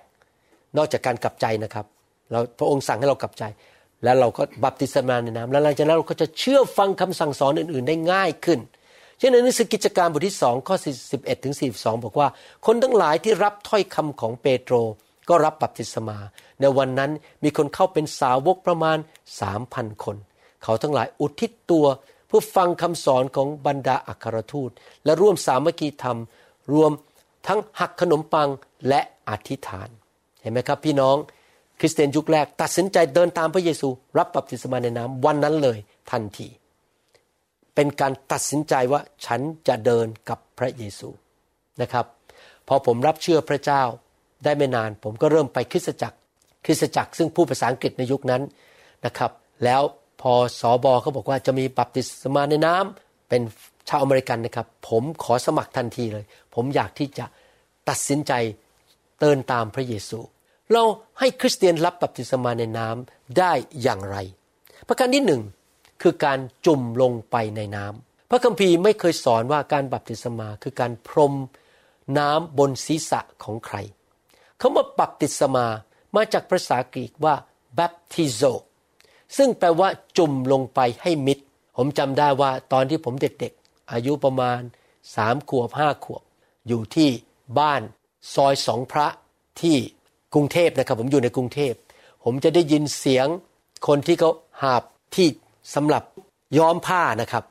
[0.77, 1.85] นอกจากการกลับใจนะครับ
[2.31, 3.43] เราพระองค์สั่งให้เรากลับใจ
[4.03, 8.59] แล้วเราก็บัพติศมาในน้ำแล้วหลังจากนั้นเราก็จะเชื่อฟังคำสั่งสอนอื่น ๆ ได้ง่ายขึ้น
[9.19, 10.75] เช่นในหนังสือกิจการบทที่สองข้อ
[11.09, 12.27] 41ถึง42 บอกว่า
[12.65, 14.75] คนทั้งหลายที่รับถ้อยคำของเปโตร
[15.29, 16.17] ก็รับบัพติศมา
[16.59, 17.11] ในวันนั้น
[17.43, 18.97] มีคนเข้าเป็นสาวกประมาณ
[19.41, 20.17] สามพันคน
[20.63, 21.85] เขาทั้งหลายอุทิศตัว
[22.27, 24.71] เพื่อฟังคำสอนของบรรดาอัครทูต
[25.05, 26.19] และร่วมสามัคคีธรรม
[26.73, 26.91] รวม
[27.47, 28.49] ทั้งหักขนมปัง
[28.87, 29.89] และอธิษฐาน
[30.41, 31.17] เห็นไหมครับ พี่น้อง
[31.79, 35.77] คริสเตียนยุคแรก ตัดสินใจเดินตามพระเยซู รับบัพติศมาในน้ำวันนั้นเลย
[36.11, 36.47] ทันที
[37.75, 41.09] เป็นการตัดสินใจว่าฉันจะเดินกับพระเยซู
[41.81, 42.05] นะครับ
[42.67, 43.83] พอผมรับเชื่อพระเจ้า
[44.43, 46.17] ได้ไม่นาน ผมก็เริ่มไปคริสตจักร
[46.65, 48.41] คริสตจักร ซึ่งพูดภาษาอังกฤษในยุคนั้น
[49.05, 49.31] นะครับ
[49.63, 49.81] แล้ว
[50.21, 53.41] พอสอบอเขาบอกว่าจะมีบัพติศมาในน้ำเป็น
[53.89, 57.25] ชาวอเมริกันนะครับ ผมขอสมัครทันทีเลย ผมอยากที่จะ
[57.89, 58.33] ตัดสินใจ
[59.21, 60.19] เดินตามพระเยซู
[60.71, 60.83] เรา
[61.19, 64.17] ให้คริสเตียนรับบัพติศมาในน้ำได้อย่างไร
[64.87, 65.41] ประการที่หนึ่ง
[66.01, 71.33] คือการจุ่มลงไปในน้ำพระคัมภีร์ไม่เคยสอนว่าการบัพติศมาคือการพรม
[72.17, 73.77] น้ำบนศีรษะของใคร
[74.61, 75.65] คำว่าบัพติศมา
[76.15, 77.35] มาจากภาษากรีกว่า
[77.77, 78.53] baptizo
[79.37, 81.39] ซึ่งแปลว่าจุ่มลงไปให้มิด
[81.77, 84.61] ผมจำได้ว่าตอนที่ผมเด็กๆ อายุประมาณ
[85.15, 86.23] สามขวบห้าขวบ
[86.67, 87.09] อยู่ที่
[87.59, 87.81] บ้าน
[88.33, 89.07] ซอยสองพระ
[89.61, 89.77] ที่
[90.33, 91.73] กรุงเทพนะครับ ผมอยู่ในกรุงเทพ
[92.23, 93.27] ผมจะได้ยินเสียง
[93.87, 94.83] คนที่เขาหาบ
[95.15, 95.27] ที่
[95.75, 96.03] สำหรับ
[96.57, 97.43] ย้อมผ้านะครับ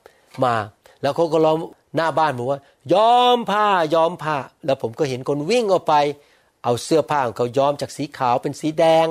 [0.44, 0.54] มา
[1.02, 1.58] แล้วเขาก็ล้อม
[1.96, 2.60] หน้าบ้านบอกว่า
[2.94, 5.94] ย้อมผ้าย้อมผ้า แล้วผมก็เห็นคนวิ่งออกไป
[6.64, 9.06] เอาเสื้อผ้าของเขาย้อมจากสีขาวเป็นสีแดง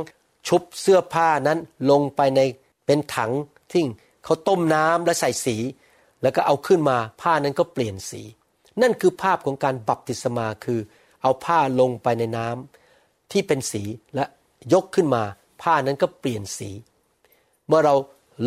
[0.47, 1.57] ชุบเสื้อผ้านั้น
[1.91, 2.41] ลงไปใน
[2.85, 3.31] เป็นถัง
[3.71, 3.83] ที่
[4.25, 5.55] เขาต้มน้ำและใส่สี
[6.21, 8.21] แล้วก็เอาขึ้นมาผ้านั้นก็เปลี่ยนสี
[8.81, 10.79] นั่นคือภาพของการบัพติศมาคือ
[11.21, 13.83] เอาผ้าลงไปในน้ำที่เป็นสี
[14.15, 14.25] และ
[14.73, 15.23] ยกขึ้นมา
[15.61, 16.69] ผ้านั้นก็เปลี่ยนสี
[17.67, 17.95] เมื่อเรา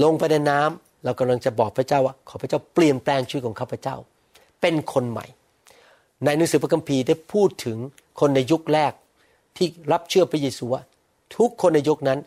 [0.02, 3.96] ลงไปในน้ำเรากำลังจะบอกพระเจ้าว่าขอพระเจ้าเปลี่ยนแปลงชีวิตของข้าพเจ้า
[4.60, 5.26] เป็นคนใหม่
[6.24, 7.78] ในหนังสือพระคัมภีร์ได้พูดถึง
[8.20, 8.92] คนในยุคแรก
[9.56, 10.82] ที่รับเชื่อพระเยซูว่า
[11.36, 12.18] ทุกคนในยุคนั้น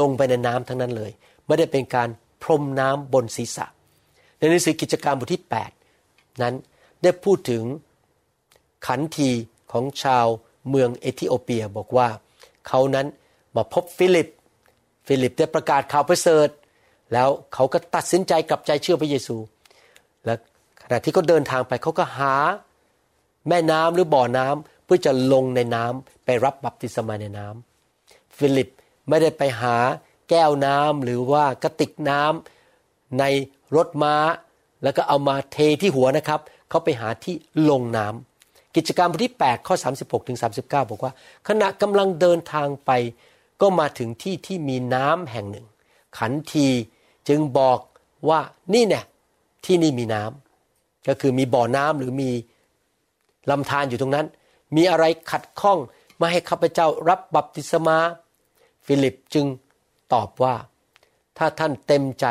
[0.00, 1.10] ลงไปในน้ำทั้งนั้นเลย
[1.46, 2.08] ไม่ได้เป็นการ
[2.42, 3.66] พรมน้ำบนศีรษะ
[4.38, 5.44] ในหนังสือกิจการบทที่
[5.92, 6.54] 8 นั้น
[7.02, 7.62] ได้พูดถึง
[8.86, 9.30] ขันที
[9.72, 10.26] ของชาว
[10.70, 12.08] เมืองเอธิโอเปียบอกว่า
[12.68, 13.06] เขานั้น
[13.56, 14.28] มาพบฟิลิป
[15.06, 16.48] ฟิลิปได้ประกาศข่าวประเสริฐ
[17.12, 19.36] แล้วเขาก็ตัดสินใจกลับใจเชื่อพระเยซู
[20.24, 20.34] และ
[20.82, 22.34] ขณะที่เขาเดินทางไปเขาก็หา
[23.48, 28.68] แม่น้ำหรือบ่อน้ำเพื่อจะลงในน้ำไปรับบัพติศมาในน้ำฟิลิป
[29.08, 29.76] ไม่ได้ไปหา
[30.30, 32.55] แก้วน้ำหรือว่ากระติกน้ำ
[33.18, 33.24] ใน
[33.76, 34.16] รถม้า
[34.82, 37.34] แล้วก็เอามาเทที่หัวนะครับ เขาไปหาที่
[37.70, 41.12] ลงน้ำกิจการบทที่ 8 ข้อ 36ถึง39 บอกว่า
[41.48, 42.90] ขณะกำลังเดินทางไป
[43.60, 45.66] ก็มาถึงที่ที่มีน้ำแห่งหนึ่ง
[46.18, 46.68] ขันที
[47.28, 47.78] จึงบอก
[48.28, 48.40] ว่า
[48.74, 49.04] นี่เนี่ย
[49.64, 52.30] ที่นี่มีน้ำก็คือมีบ่อน้ำหรือมี
[53.50, 54.26] ลำธารอยู่ตรงนั้น
[54.76, 55.78] มีอะไรขัดข้อง
[56.18, 57.98] ไม่ให้ข้าพเจ้ารับบัพติศมา
[58.86, 59.46] ฟิลิปจึง
[60.12, 60.54] ตอบว่า
[61.38, 62.26] ถ้าท่านเต็มใจ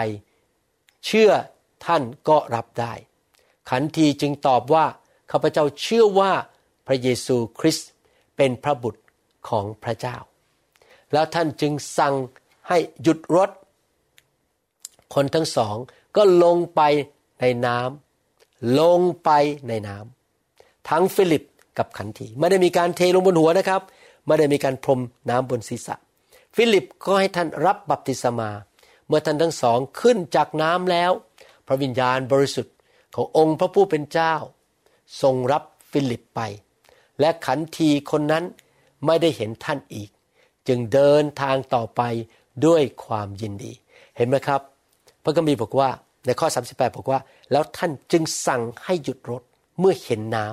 [1.06, 1.32] เชื่อ
[1.86, 2.94] ท่านก็รับได้
[3.70, 4.86] ขันทีจึงตอบว่า
[5.32, 6.32] ข้าพเจ้าเชื่อว่า
[6.88, 7.90] พระเยซูคริสต์
[8.36, 9.02] เป็นพระบุตร
[9.50, 10.18] ของพระเจ้า
[11.14, 12.14] แล้วท่านจึงสั่ง
[12.68, 13.50] ให้หยุดรถ
[15.14, 15.76] คนทั้งสอง
[16.16, 16.82] ก็ลงไป
[17.42, 19.30] ในน้ำลงไป
[19.68, 21.44] ในน้ำทั้งฟิลิป
[21.78, 23.82] กับขันทีไม่ได้มีการเทลงบนหัวนะครับ
[24.26, 25.96] ไม่ได้มีการพรมน้ำบนศีรษะ
[26.56, 28.50] ฟิลิปก็ให้ท่านรับบัพติศมา
[29.08, 31.12] เมื่อท่านทั้งสองขึ้นจากน้ำแล้ว
[31.68, 32.76] พระวิญญาณบริสุทธิ์
[33.16, 34.34] ขององค์พระผู้เป็นเจ้า
[35.22, 36.40] ทรงรับฟิลิปไป
[37.20, 38.44] และขันทีคนนั้น
[39.06, 40.10] ไม่ได้เห็นท่านอีก
[40.68, 42.02] จึงเดินทางต่อไป
[42.66, 43.74] ด้วยความยินดี
[44.18, 44.62] เห็นไหมครับ
[45.24, 45.90] พระคัมภีบอกว่า
[46.26, 47.20] ในข้อ 38 บอกว่า
[47.52, 49.42] แล้วท่านจึงสั่งให้หยุดรถ
[49.80, 50.46] เมื่อเห็นน้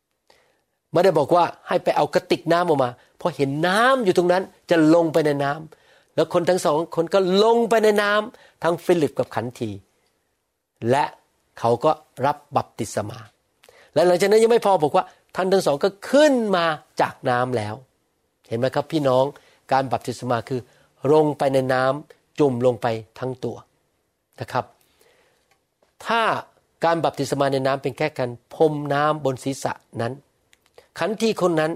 [0.00, 5.85] ำไม่ได้บอกว่าให้ไปเอากระติกน้ำออกมาพอเห็นน้ำอยู่ตรงนั้นจะลงไปในน้ำ
[6.16, 9.70] แล้วคนทั้งสองคนก็ลงไปในน้ำทั้งฟิลิปกับขันที
[10.90, 11.04] และ
[11.58, 11.90] เขาก็
[12.26, 13.18] รับบัพติศมา
[13.94, 15.04] และหลังจากนั้นยังไม่พอบอกว่า
[15.36, 16.66] ท่านทั้งสองก็ขึ้นมา
[17.00, 17.74] จากน้ำแล้ว
[18.48, 19.24] เห็นไหมครับพี่น้อง
[19.72, 20.60] การบัพติศมาคือ
[21.12, 22.86] ลงไปในน้ำจุ่มลงไป
[23.18, 23.56] ทั้งตัว
[24.40, 24.64] นะครับ
[26.06, 26.22] ถ้า
[26.84, 30.12] การบัพติศมาในน้ำเป็นแค่การพรมน้ำบนศีรษะนั้น
[30.98, 31.72] ขันทีคนนั้น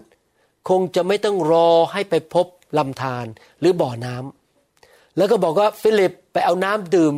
[0.68, 2.46] คงจะไม่ต้องรอให้ไปพบ
[2.78, 3.26] ลำธาร
[3.60, 7.14] หรือบ่อน้ำแล้วก็บอกว่าฟิลิปไปเอาน้ำดื่ม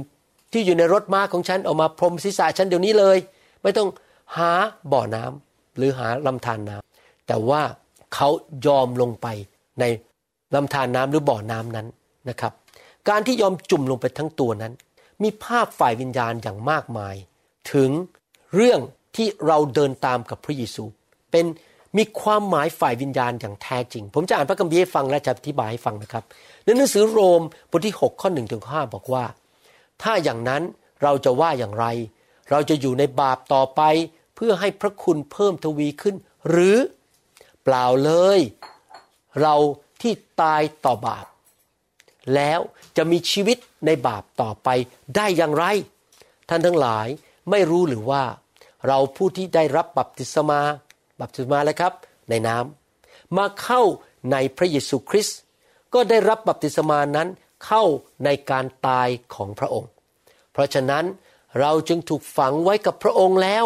[0.53, 3.19] ที่อยู่ในรถม้าของฉันออกมาพรมศีรษะฉันเดี๋ยวนี้เลย
[3.63, 3.89] ไม่ต้อง
[4.37, 4.51] หา
[4.93, 7.63] บ่อน้ำหรือหาลำธารน้ำแต่ว่า
[8.15, 8.29] เขา
[8.67, 9.27] ยอมลงไป
[9.81, 9.85] ใน
[10.55, 11.87] ลำธารน้ำหรือบ่อน้ำนั้น
[12.29, 12.53] นะครับ
[13.09, 14.73] การที่ยอมจุ่มลงไปทั้งตัวนั้น
[15.23, 17.15] มีภาพฝ่ายวิญญาณอย่างมากมาย
[17.73, 17.91] ถึง
[18.55, 18.81] เรื่อง
[19.17, 20.85] ที่เราเดินตามกับพระเยซู
[21.31, 21.47] เป็น
[21.97, 26.25] มีความหมายฝ่ายวิญญาณอย่างแท้จริง ผมจะอ่านพระคัมภีร์ให้ฟังและจะอธิบายให้ฟังนะครับ
[26.65, 29.25] ในหนังสือโรมบทที่ 6 ข้อ1ถึง5บอกว่า
[30.03, 30.63] ถ้าอย่างนั้น
[31.03, 31.87] เราจะว่าอย่างไร
[32.51, 33.83] เราจะอยู่ในบาปต่อไป
[34.35, 36.15] เพื่อให้พระคุณเพิ่มทวีขึ้น
[36.51, 36.79] หรือ
[37.65, 38.41] เปล่าเลย
[39.41, 39.55] เรา
[40.03, 41.27] ที่ตายต่อบาป
[42.35, 42.61] แล้ว
[42.97, 44.69] จะมีชีวิตในบาปต่อไป
[45.17, 45.65] ได้อย่างไร
[46.49, 47.07] ท่านทั้งหลาย
[47.51, 48.23] ไม่รู้หรือว่า
[48.87, 50.61] เราผู้ที่ได้รับบัพติศมา
[51.23, 51.93] บัพติศมาแล้วครับ
[52.31, 53.83] ในน้ำมาเข้า
[54.33, 55.39] ในพระเยซูคริสต์
[55.95, 57.29] ก็ได้รับบัพติศมานั้น
[57.67, 57.85] เข้า
[58.25, 59.91] ในการตายของพระองค์
[60.53, 61.05] เพราะฉะนั้น
[61.61, 63.65] เราจึงถูกฝังไว้กับพระองค์แล้ว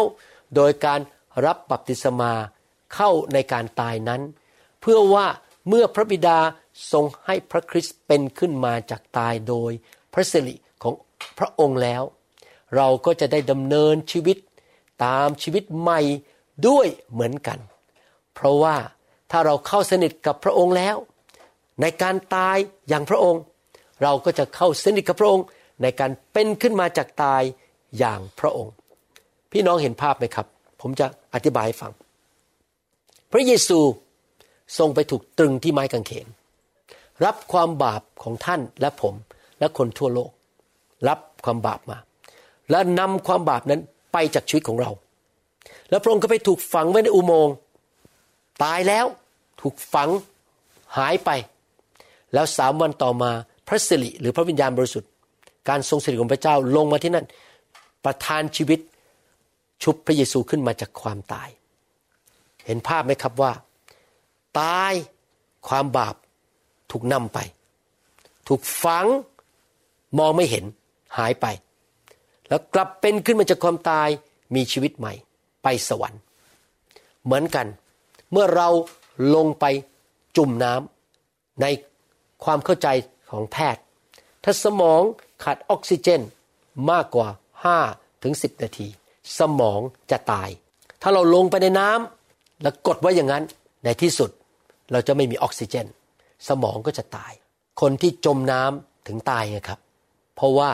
[0.55, 0.99] โดยการ
[1.45, 2.33] รับบัพติศมา
[2.95, 4.21] เข้าในการตายนั้น
[4.81, 5.27] เพื่อว่า
[5.67, 6.39] เมื่อพระบิดา
[6.91, 9.71] ทรงให้พระคริสต์เป็นขึ้นมาจากตายโดย
[10.13, 10.93] พระสิริของ
[11.37, 12.03] พระองค์แล้ว
[12.75, 14.37] เราก็จะได้ดำเนินชีวิต
[15.05, 15.99] ตามชีวิตใหม่
[16.67, 17.59] ด้วยเหมือนกัน
[18.35, 18.75] เพราะว่า
[19.31, 20.95] ถ้าเราเข้าสนิทกับพระองค์แล้ว
[21.81, 22.57] ในการตาย
[22.89, 23.41] อย่างพระองค์
[24.03, 25.45] เราก็จะเข้าสนิทกับพระองค์
[25.81, 27.41] ในการเป็นขึ้นมาจากตาย
[27.99, 28.73] อย่างพระองค์
[29.51, 30.47] พี่น้องเห็นภาพไหมครับ
[30.81, 31.91] ผมจะอธิบายให้ฟัง
[33.31, 33.79] พระเยซู
[34.77, 36.27] ทรงไปถูกตรึงที่ไม้กางเขน
[37.25, 39.13] รับความบาปของท่านและผม
[39.59, 40.31] และคนทั่วโลก
[41.07, 41.97] รับความบาปมา
[42.71, 44.91] และนำความบาปนั้นไปไปจากชีวิตของเรา
[45.89, 47.55] แล้วพระองค์ก็ไปถูกฝังไว้ในอุโมงค์
[48.63, 49.05] ตายแล้ว
[49.61, 50.09] ถูกฝัง
[50.97, 51.29] หายไป
[52.33, 53.31] แล้วสามวันต่อมา
[53.67, 55.09] พระสิริหรือพระวิญญาณบริสุทธิ์
[55.69, 57.25] การทรงสิริของพระเจ้าลงมาที่นั่น
[58.05, 58.79] ประทานชีวิต
[59.83, 61.49] ชุบพระเยซูขึ้นมาจากความตาย
[62.65, 63.51] เห็นภาพไหมครับว่า
[64.59, 64.93] ตาย
[65.67, 66.15] ความบาป
[66.91, 67.39] ถูกนำไป
[68.47, 69.05] ถูกฝัง
[70.19, 70.65] มองไม่เห็น
[71.17, 71.45] หายไป
[72.47, 74.09] แล้วกลับเป็นขึ้นมาจากความตาย
[74.55, 75.13] มีชีวิตใหม่
[75.69, 76.21] ไปสวรรค์
[77.25, 77.67] เหมือนกัน
[78.31, 78.69] เมื่อเรา
[79.35, 79.65] ลงไป
[80.37, 81.65] จุ่มน้ำใน
[82.43, 82.87] ความเข้าใจ
[83.31, 83.81] ของแพทย์
[84.43, 85.01] ถ้าสมอง
[85.43, 86.21] ขาดออกซิเจน
[86.91, 87.27] มากกว่า
[87.75, 88.87] 5ถึง10 นาที
[89.39, 89.79] สมอง
[90.11, 90.49] จะตาย
[91.01, 93.43] ถ้าเราลงไปในน้ำแล้วกดไว้อย่างนั้น
[93.83, 94.29] ในที่สุด
[94.91, 95.87] เราจะไม่มีออกซิเจน
[96.47, 97.33] สมองก็จะตาย
[97.81, 99.79] คนที่จมน้ำถึงตายไงครับ
[100.35, 100.69] เพราะว่า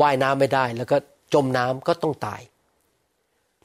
[0.00, 0.96] ว่ายน้ำไม่ได้แล้วก็
[1.34, 2.40] จมน้ำก็ต้องตาย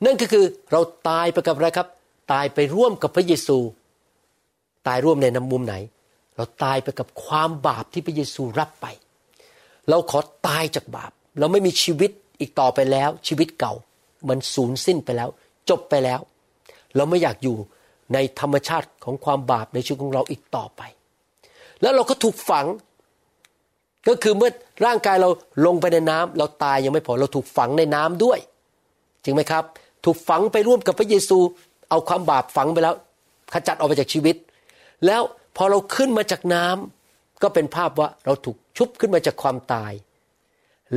[0.03, 1.87] นั่นก็คือเราตายไปกับอะไรครับ
[2.31, 3.57] ตายไปร่วมกับพระเยซู
[4.87, 5.75] ตายร่วมในน้ำมุมไหน
[6.35, 8.85] เราตายไปกับความบาปที่พระเยซูรับไป
[9.89, 13.73] เราขอตายจากบาป เราไม่มีชีวิตอีกต่อไปแล้ว ชีวิตเก่า
[14.29, 15.29] มันสูญสิ้นไปแล้ว
[15.69, 16.19] จบไปแล้ว
[16.95, 17.57] เราไม่อยากอยู่
[18.13, 20.81] ในธรรมชาติของความบาปในชีวิตของเราอีกต่อไป
[21.81, 22.65] แล้วเราก็ถูกฝัง
[24.07, 24.51] ก็คือเมื่อ
[24.85, 25.29] ร่างกายเรา
[25.65, 28.39] ลงไปในน้ำเราตายยังไม่พอเราถูกฝังในน้ำด้วย
[29.23, 29.63] จริงไหมครับ
[30.05, 31.37] ถูกฝังไปร่วมกับพระเยซู
[31.89, 32.95] เอาความบาปฝังไปแล้ว
[33.53, 34.35] ขจัดออกไปจากชีวิต
[35.05, 35.21] แล้ว
[35.55, 39.93] พอเราขึ้นมาจากน้ำก็เป็นภาพว่าเราถูกชุบขึ้นมาจากความตาย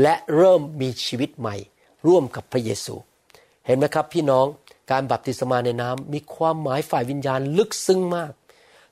[0.03, 1.57] และเริ่มมีชีวิตใหม่
[2.07, 2.95] ร่วมกับพระเยซู
[3.67, 4.47] เห็นไหมครับพี่น้อง
[4.91, 8.33] การบัพติศมาในน้ำมีความหมายฝ่ายวิญญาณลึกซึ้งมาก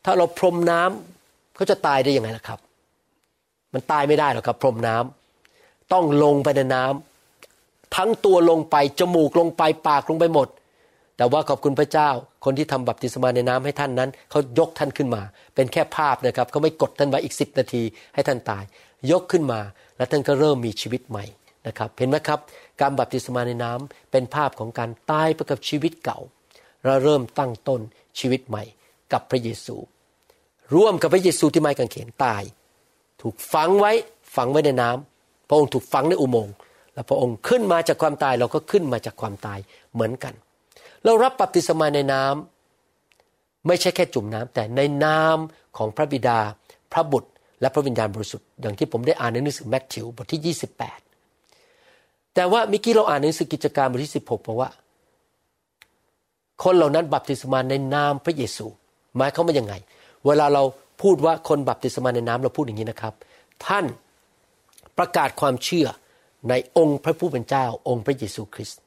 [0.05, 2.61] ถ้าเราพรมน้ำเขาจะตายได้ยังไงล่ะครับ
[3.73, 7.16] มันตายไม่ได้หรอกครับ พรมน้ำต้องลงไปในน้ำ
[7.97, 10.49] ทั้งตัวลงไป จมูกลงไปปากลงไปหมด
[11.17, 12.11] แต่ว่าขอบคุณพระเจ้า
[12.45, 15.23] คนที่ทำบัพติศมาในน้ำให้ท่านนั้น เขายกท่านขึ้นมา
[15.55, 17.83] เป็นแค่ภาพนะครับเขาไม่กดท่านไว้อีกสิบนาที
[18.15, 18.65] ให้ท่านตาย
[19.11, 19.61] ยกขึ้นมา
[19.97, 21.25] แล้วท่านก็เริ่มมีชีวิตใหม่
[21.67, 22.41] นะครับ เห็นไหมครับ
[22.81, 26.19] การบัพติศมาในน้ำเป็นภาพของการตายไปกับชีวิตเก่า
[26.85, 27.81] เราเริ่มตั้งต้น
[28.19, 28.65] ชีวิตใหม่
[29.13, 29.77] กับพระเยซู
[30.75, 32.43] ร่วมกับพระเยซูที่ไม้กางเขนตาย
[33.23, 33.93] ถูกฝังไว้
[34.37, 36.55] ฝังไว้ในน้ำพระองค์ถูกฝังในอุโมงค์
[36.97, 39.59] แล้วพระองค์ขึ้นมาจากความตายเราก็ขึ้นมาจากความตาย
[39.95, 40.35] เหมือนกัน
[41.05, 45.39] เรารับบัพติศมาในน้ำไม่ใช่แค่จุ่มน้ำแต่ในนาม
[45.77, 46.39] ของพระบิดา
[46.93, 47.31] พระบุตร
[47.61, 50.55] และพระวิญญาณบริสุทธิ์อย่างที่ผมได้อ่านในหนังสือแมทธิวบทที่
[51.37, 54.71] 28 แต่ว่าเมื่อกี้เราอ่านในหนังสือกิจการบทที่ 16บอกว่า
[56.65, 58.67] คนเหล่านั้นบัพติศมาในนามพระเยซู
[59.17, 59.75] หมายเขามายังไง
[60.27, 60.63] เวลาเรา
[61.03, 63.15] พูดว่าคนบัพติศมาในน้ำเราพูดอย่างนี้นะครับ
[63.67, 63.85] ท่าน
[64.99, 65.87] ประกาศความเชื่อ
[66.49, 68.81] ในองค์พระผู้เป็นเจ้าองค์พระเยซูคริสต์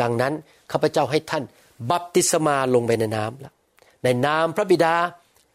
[0.00, 0.32] ดังนั้น
[0.72, 1.44] ข้าพเจ้าให้ท่าน
[1.90, 3.54] บัพติศมาลงไปในน้ำแล้ว
[4.04, 4.94] ในนามพระบิดา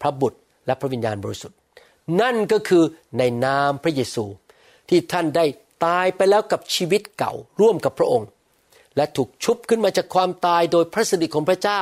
[0.02, 1.58] พระบุตรและพระวิญญาณบริสุทธิ์
[2.22, 2.84] นั่นก็คือ
[3.18, 4.26] ในนามพระเยซู
[4.90, 5.46] ที่ท่านได้
[5.86, 8.28] ตายไปแล้วกับชีวิตเก่าร่วมกับพระองค์
[8.96, 11.82] และถูกชุบขึ้นมาจากความตายโดยพระสิริของพระเจ้า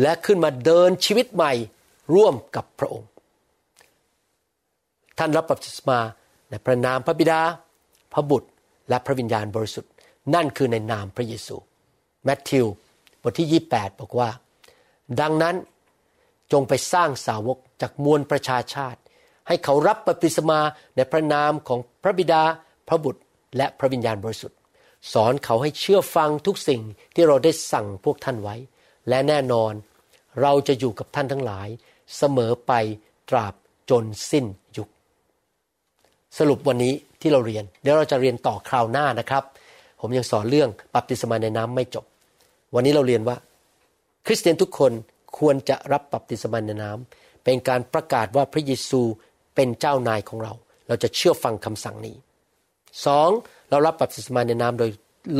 [0.00, 1.52] และขึ้นมาเดินชีวิตใหม่
[2.14, 3.08] ร่วมกับพระองค์
[5.18, 5.98] ท่านรับบัพติศมา
[6.50, 7.40] ในพระนามพระบิดา
[8.14, 8.48] พระบุตร
[8.88, 9.92] และพระวิญญาณบริสุทธิ์
[10.34, 11.56] นั่นคือในนามพระเยซู
[12.24, 12.66] แมทธิว
[13.22, 14.30] บทที่ 28 บอกว่า
[15.20, 15.56] ดังนั้น
[16.52, 19.00] จงไปสร้างสาวกจากมวลประชาชาติ
[19.48, 20.60] ให้เขารับบัพติศมา
[20.96, 22.42] ในพระนามของพระบิดา
[22.88, 23.22] พระบุตร
[23.56, 24.58] และพระวิญญาณบริสุทธิ์
[25.12, 26.82] สอนเขาให้เชื่อฟังทุกสิ่ง
[27.14, 28.56] ที่เราได้สั่งพวกท่านไว้
[29.08, 29.72] และแน่นอน
[30.42, 31.68] เราจะอยู่กับท่านทั้งหลาย
[32.16, 32.72] เสมอไป
[33.30, 33.54] ตราบ
[33.90, 34.46] จนสิ้น
[34.76, 34.88] ยุค
[36.38, 36.94] สรุปวันนี้
[37.24, 39.42] ที่เราเรียน เดี๋ยวเราจะเรียนต่อคราวหน้านะครับ
[40.00, 42.04] ผมยังสอนเรื่องบัพติศมาในน้ำไม่จบ
[42.74, 43.36] วันนี้เราเรียนว่า
[44.26, 44.92] คริสเตียนทุกคน
[45.38, 49.00] ควรจะรับบัพติศมาในน้ำเป็นการประกาศว่าพระเยซู
[49.54, 50.52] เป็นเจ้านายของเรา
[50.88, 52.16] เราจะเชื่อฟังคำสั่งนี้
[53.06, 53.30] สอง
[53.70, 54.90] เรารับบัพติศมาในน้ำโดย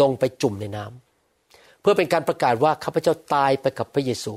[0.01, 4.35] ลงไปจุ่มในน้ำเพื่อเป็นการประกาศว่าข้าพเจ้าตายไปกับพระเยซู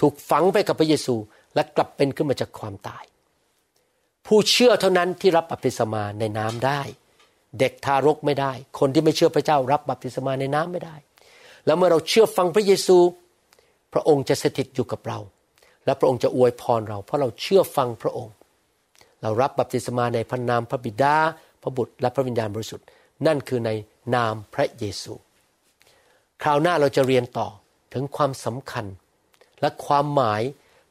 [0.00, 1.14] ถูกฝังไปกับพระเยซู
[1.54, 3.04] และกลับเป็นขึ้นมาจากความตาย
[4.26, 6.80] ผู้เชื่อเท่านั้นที่รับบัพติศมาในน้ำได้
[7.58, 10.96] เด็กทารกไม่ได้ คนที่ไม่เชื่อพระเจ้ารับบัพติศมาในน้ำไม่ได้
[11.66, 12.98] แล้วเมื่อเราเชื่อฟังพระเยซู
[13.92, 15.18] พระองค์จะสถิตอยู่กับเรา
[15.84, 18.34] และพระองค์จะอวยพรเรา เพราะเราเชื่อฟังพระองค์
[19.22, 21.16] เรารับบัพติศมาในพระนามพระบิดา
[21.62, 22.86] พระบุตรและพระวิญญาณบริสุทธิ์
[23.26, 23.70] นั่นคือใน
[24.14, 25.14] นามพระเยซู
[26.42, 27.48] คราวหน้าเราจะเรียนต่อ
[27.92, 28.86] ถึงความสำคัญ
[29.60, 30.42] และความหมาย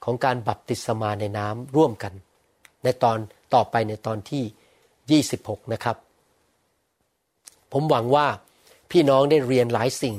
[0.03, 2.13] ของการบัพติศมาในน้ำร่วมกัน
[2.83, 3.17] ในตอน
[3.53, 5.95] ต่อไปในตอนที่ 26 นะครับ
[7.71, 8.27] ผมหวังว่า
[8.91, 10.15] พี่น้องได้เรียนหลายสิ่ง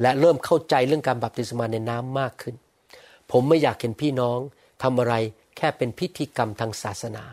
[0.00, 2.54] และเริ่มเข้าใจเรื่องการบัพติศมาในน้ำมากขึ้น
[3.30, 4.38] ผมไม่อยากเห็นพี่น้อง
[4.82, 5.14] ทำอะไร
[5.56, 7.24] แค่เป็นพิธีกรรมทางศาสนา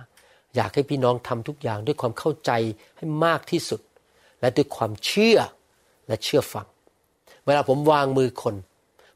[0.55, 2.51] อยากให้พี่น้องทำทุกอย่างด้วยความเข้าใจ
[2.97, 3.81] ให้มากที่สุด
[4.41, 5.37] และด้วยความเชื่อ
[6.07, 6.67] และเชื่อฟัง
[7.45, 8.55] เวลาผมวางมือคน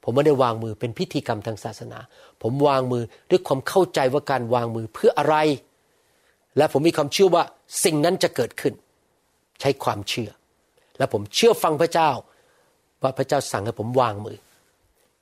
[0.04, 2.00] ผมไม่ได้วางมือเป็นพิธีกรรมทางศาสนา
[2.42, 5.36] ผมวางมือด้วยความเข้าใจว่าการวางมือเพื่ออะไร
[6.58, 7.44] และผมมีความเชื่อว่า
[7.84, 8.74] สิ่งนั้นจะเกิดขึ้น
[9.62, 10.30] ใช้ความเชื่อ
[10.98, 12.10] และผมเชื่อฟังพระเจ้า
[13.04, 14.38] ว่าพระเจ้าสั่งให้ผมวางมือ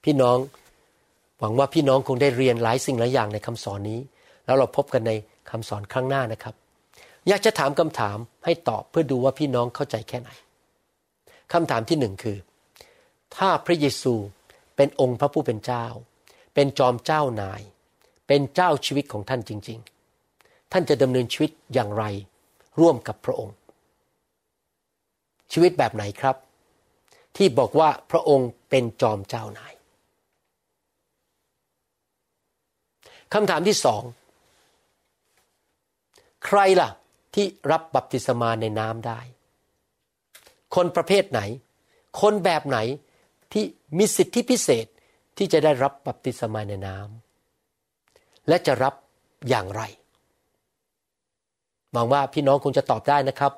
[0.03, 0.37] พี่น้อง
[1.39, 3.99] หวังว่าพี่น้องคงได้เรียนหลายสิ่งหลายอย่างในคำสอนนี้
[4.45, 5.11] แล้วเราพบกันใน
[5.49, 6.55] คำสอนครั้งหน้านะครับ
[7.27, 10.29] อยากจะถามคำถามให้ตอบเพื่อดูว่าพี่น้องเข้าใจแค่ไหน
[11.53, 12.37] คำถามที่หนึ่งคือ
[13.35, 14.13] ถ้าพระเยซู
[14.75, 15.85] เป็นองค์พระผู้เป็นเจ้า
[16.53, 17.61] เป็นจอมเจ้านาย
[18.27, 19.79] เป็นเจ้าชีวิตของท่านจริง
[20.25, 22.03] ๆ ท่านจะดำเนินชีวิตอย่างไร
[22.79, 23.55] ร่วมกับพระองค์
[25.51, 26.35] ชีวิตแบบไหนครับ
[27.37, 29.73] ที่บอกว่าพระองค์เป็นจอมเจ้านาย
[33.33, 34.03] คำถามที่สอง
[36.45, 36.89] ใครล่ะ
[37.33, 39.19] ที่รับบัพติศมาในน้ำได้
[40.75, 41.41] คนประเภทไหน
[42.21, 42.77] คนแบบไหน
[43.53, 43.63] ที่
[43.97, 44.85] มีสิทธิพิเศษ
[45.37, 48.93] ที่จะได้รับบัพติศมาในน้ำและจะรับ
[49.49, 49.81] อย่างไร
[51.91, 53.53] หวังว่าพี่น้องคงจะตอบได้นะครับ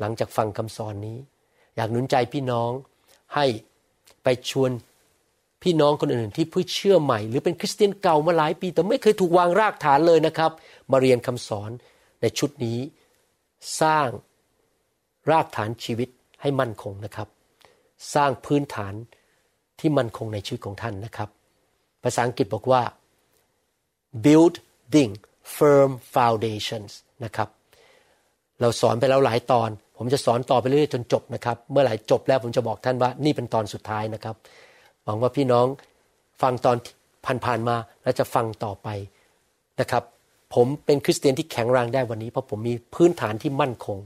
[0.00, 1.18] หลังจากฟังคำสอนนี้
[1.76, 2.70] อยากหนุนใจพี่น้อง
[3.34, 3.46] ให้
[4.22, 4.70] ไปชวน
[5.62, 10.52] พี่น้องคนอื่นที่เพิ่งเชื่อใหม่ หรือเป็นคริสเตียนเก่ามาหลายปี แต่ไม่เคยถูกวางรากฐานเลยนะครับ
[10.92, 11.70] มาเรียนคำสอน
[12.20, 12.78] ในชุดนี้
[13.80, 14.08] สร้าง
[15.30, 16.08] รากฐานชีวิต
[16.40, 17.28] ให้มั่นคงนะครับ
[18.14, 18.94] สร้างพื้นฐาน
[19.80, 21.28] ที่มั่นคงในชีวิตของท่านนะครับ
[22.02, 22.82] ภาษาอังกฤษบอกว่า
[24.24, 25.12] building
[25.56, 26.92] firm foundations
[27.24, 27.48] นะครับ
[28.60, 34.36] เราสอนไปแล้วหลายตอน ผมจะสอนต่อไปเรื่อยๆจนจบนะครับ เมื่อไหร่จบแล้วผมจะบอกท่านว่านี่เป็นตอนสุดท้ายนะครับ
[35.04, 35.66] หวังว่าพี่น้อง
[36.42, 36.76] ฟังตอน
[37.44, 38.88] ผ่านๆมาแล้วจะฟังต่อไป
[39.80, 40.02] นะครับ
[40.54, 43.98] ผมเป็นคริสเตียนที่แข็งแรงได้วันนี้ เพราะผมมีพื้นฐานที่มั่นคง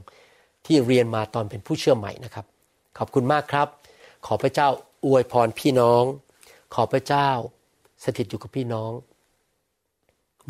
[0.65, 2.45] ที่เรียนมาตอนเป็นผู้เชื่อใหม่นะครับ
[2.97, 3.67] ขอบคุณมากครับ
[4.25, 4.67] ขอพระเจ้า
[5.05, 6.03] อวยพรพี่น้อง
[6.73, 7.29] ขอพระเจ้า
[8.03, 8.91] สถิตอยู่กับพี่น้อง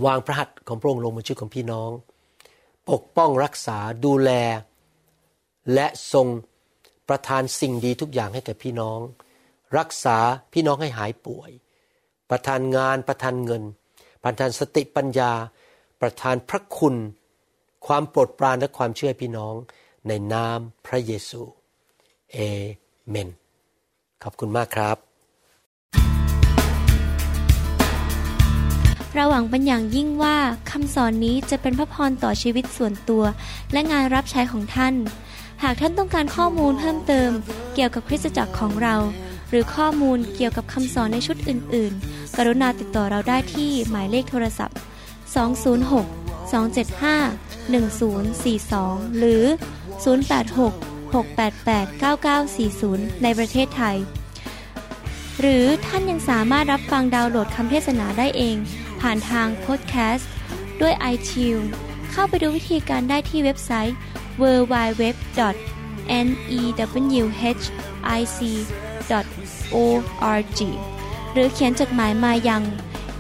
[0.06, 1.92] วางพระหัตถ์ของพระองค์ลงบนชีวิตของพี่น้อง
[2.90, 4.32] ปกป้องรักษาดูแล
[5.74, 6.28] และทรง
[7.10, 9.00] ประทานสิ่งดีทุกอย่างให้แก่พี่น้อง
[9.78, 10.18] รักษา
[10.54, 11.52] พี่น้องให้หายป่วย
[12.30, 13.64] ประทานงานประทานเงิน
[14.24, 15.32] ประทานสติปัญญา
[16.02, 16.96] ประทานพระคุณ
[17.88, 19.56] ความโปรดปรานและความเชื่อพี่น้อง
[20.08, 21.42] ในนามพระเยซู
[22.32, 22.38] เอ
[23.10, 23.41] เมน
[24.24, 24.98] ขอบคุณมากครับ
[29.14, 30.38] เราหวังเป็นอย่างยิ่งว่า
[30.72, 33.24] คำสอนนี้จะเป็นพระพรต่อชีวิตส่วนตัว
[33.72, 34.96] และงานรับใช้ของท่าน
[35.64, 37.30] หากท่านต้องการข้อมูลเพิ่มเติม
[37.74, 38.96] เกี่ยวกับคริสตจักรของเรา
[39.50, 44.78] หรือข้อมูลเกี่ยวกับคำสอนในชุดอื่น ๆ กรุณาติดต่อเราได้ที่หมายเลขโทรศัพท์
[45.42, 49.44] 206 275 1042 หรือ
[50.22, 51.88] 086 688
[52.62, 53.98] 9940 ในประเทศไทย
[55.40, 58.58] หรือท่านยังสามารถรับฟังดาวน์โหลดคำเทศนาได้เอง
[59.02, 60.30] ผ่านทางพอดแคสต์
[60.82, 61.68] ด้วย iTunes
[62.12, 63.98] เข้าไปดูวิธีการได้ที่เว็บไซต์
[64.42, 65.18] www.newhic
[69.76, 70.60] org
[71.34, 72.64] หรือเขียนจดหมายมายัง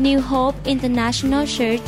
[0.06, 1.88] New Hope International Church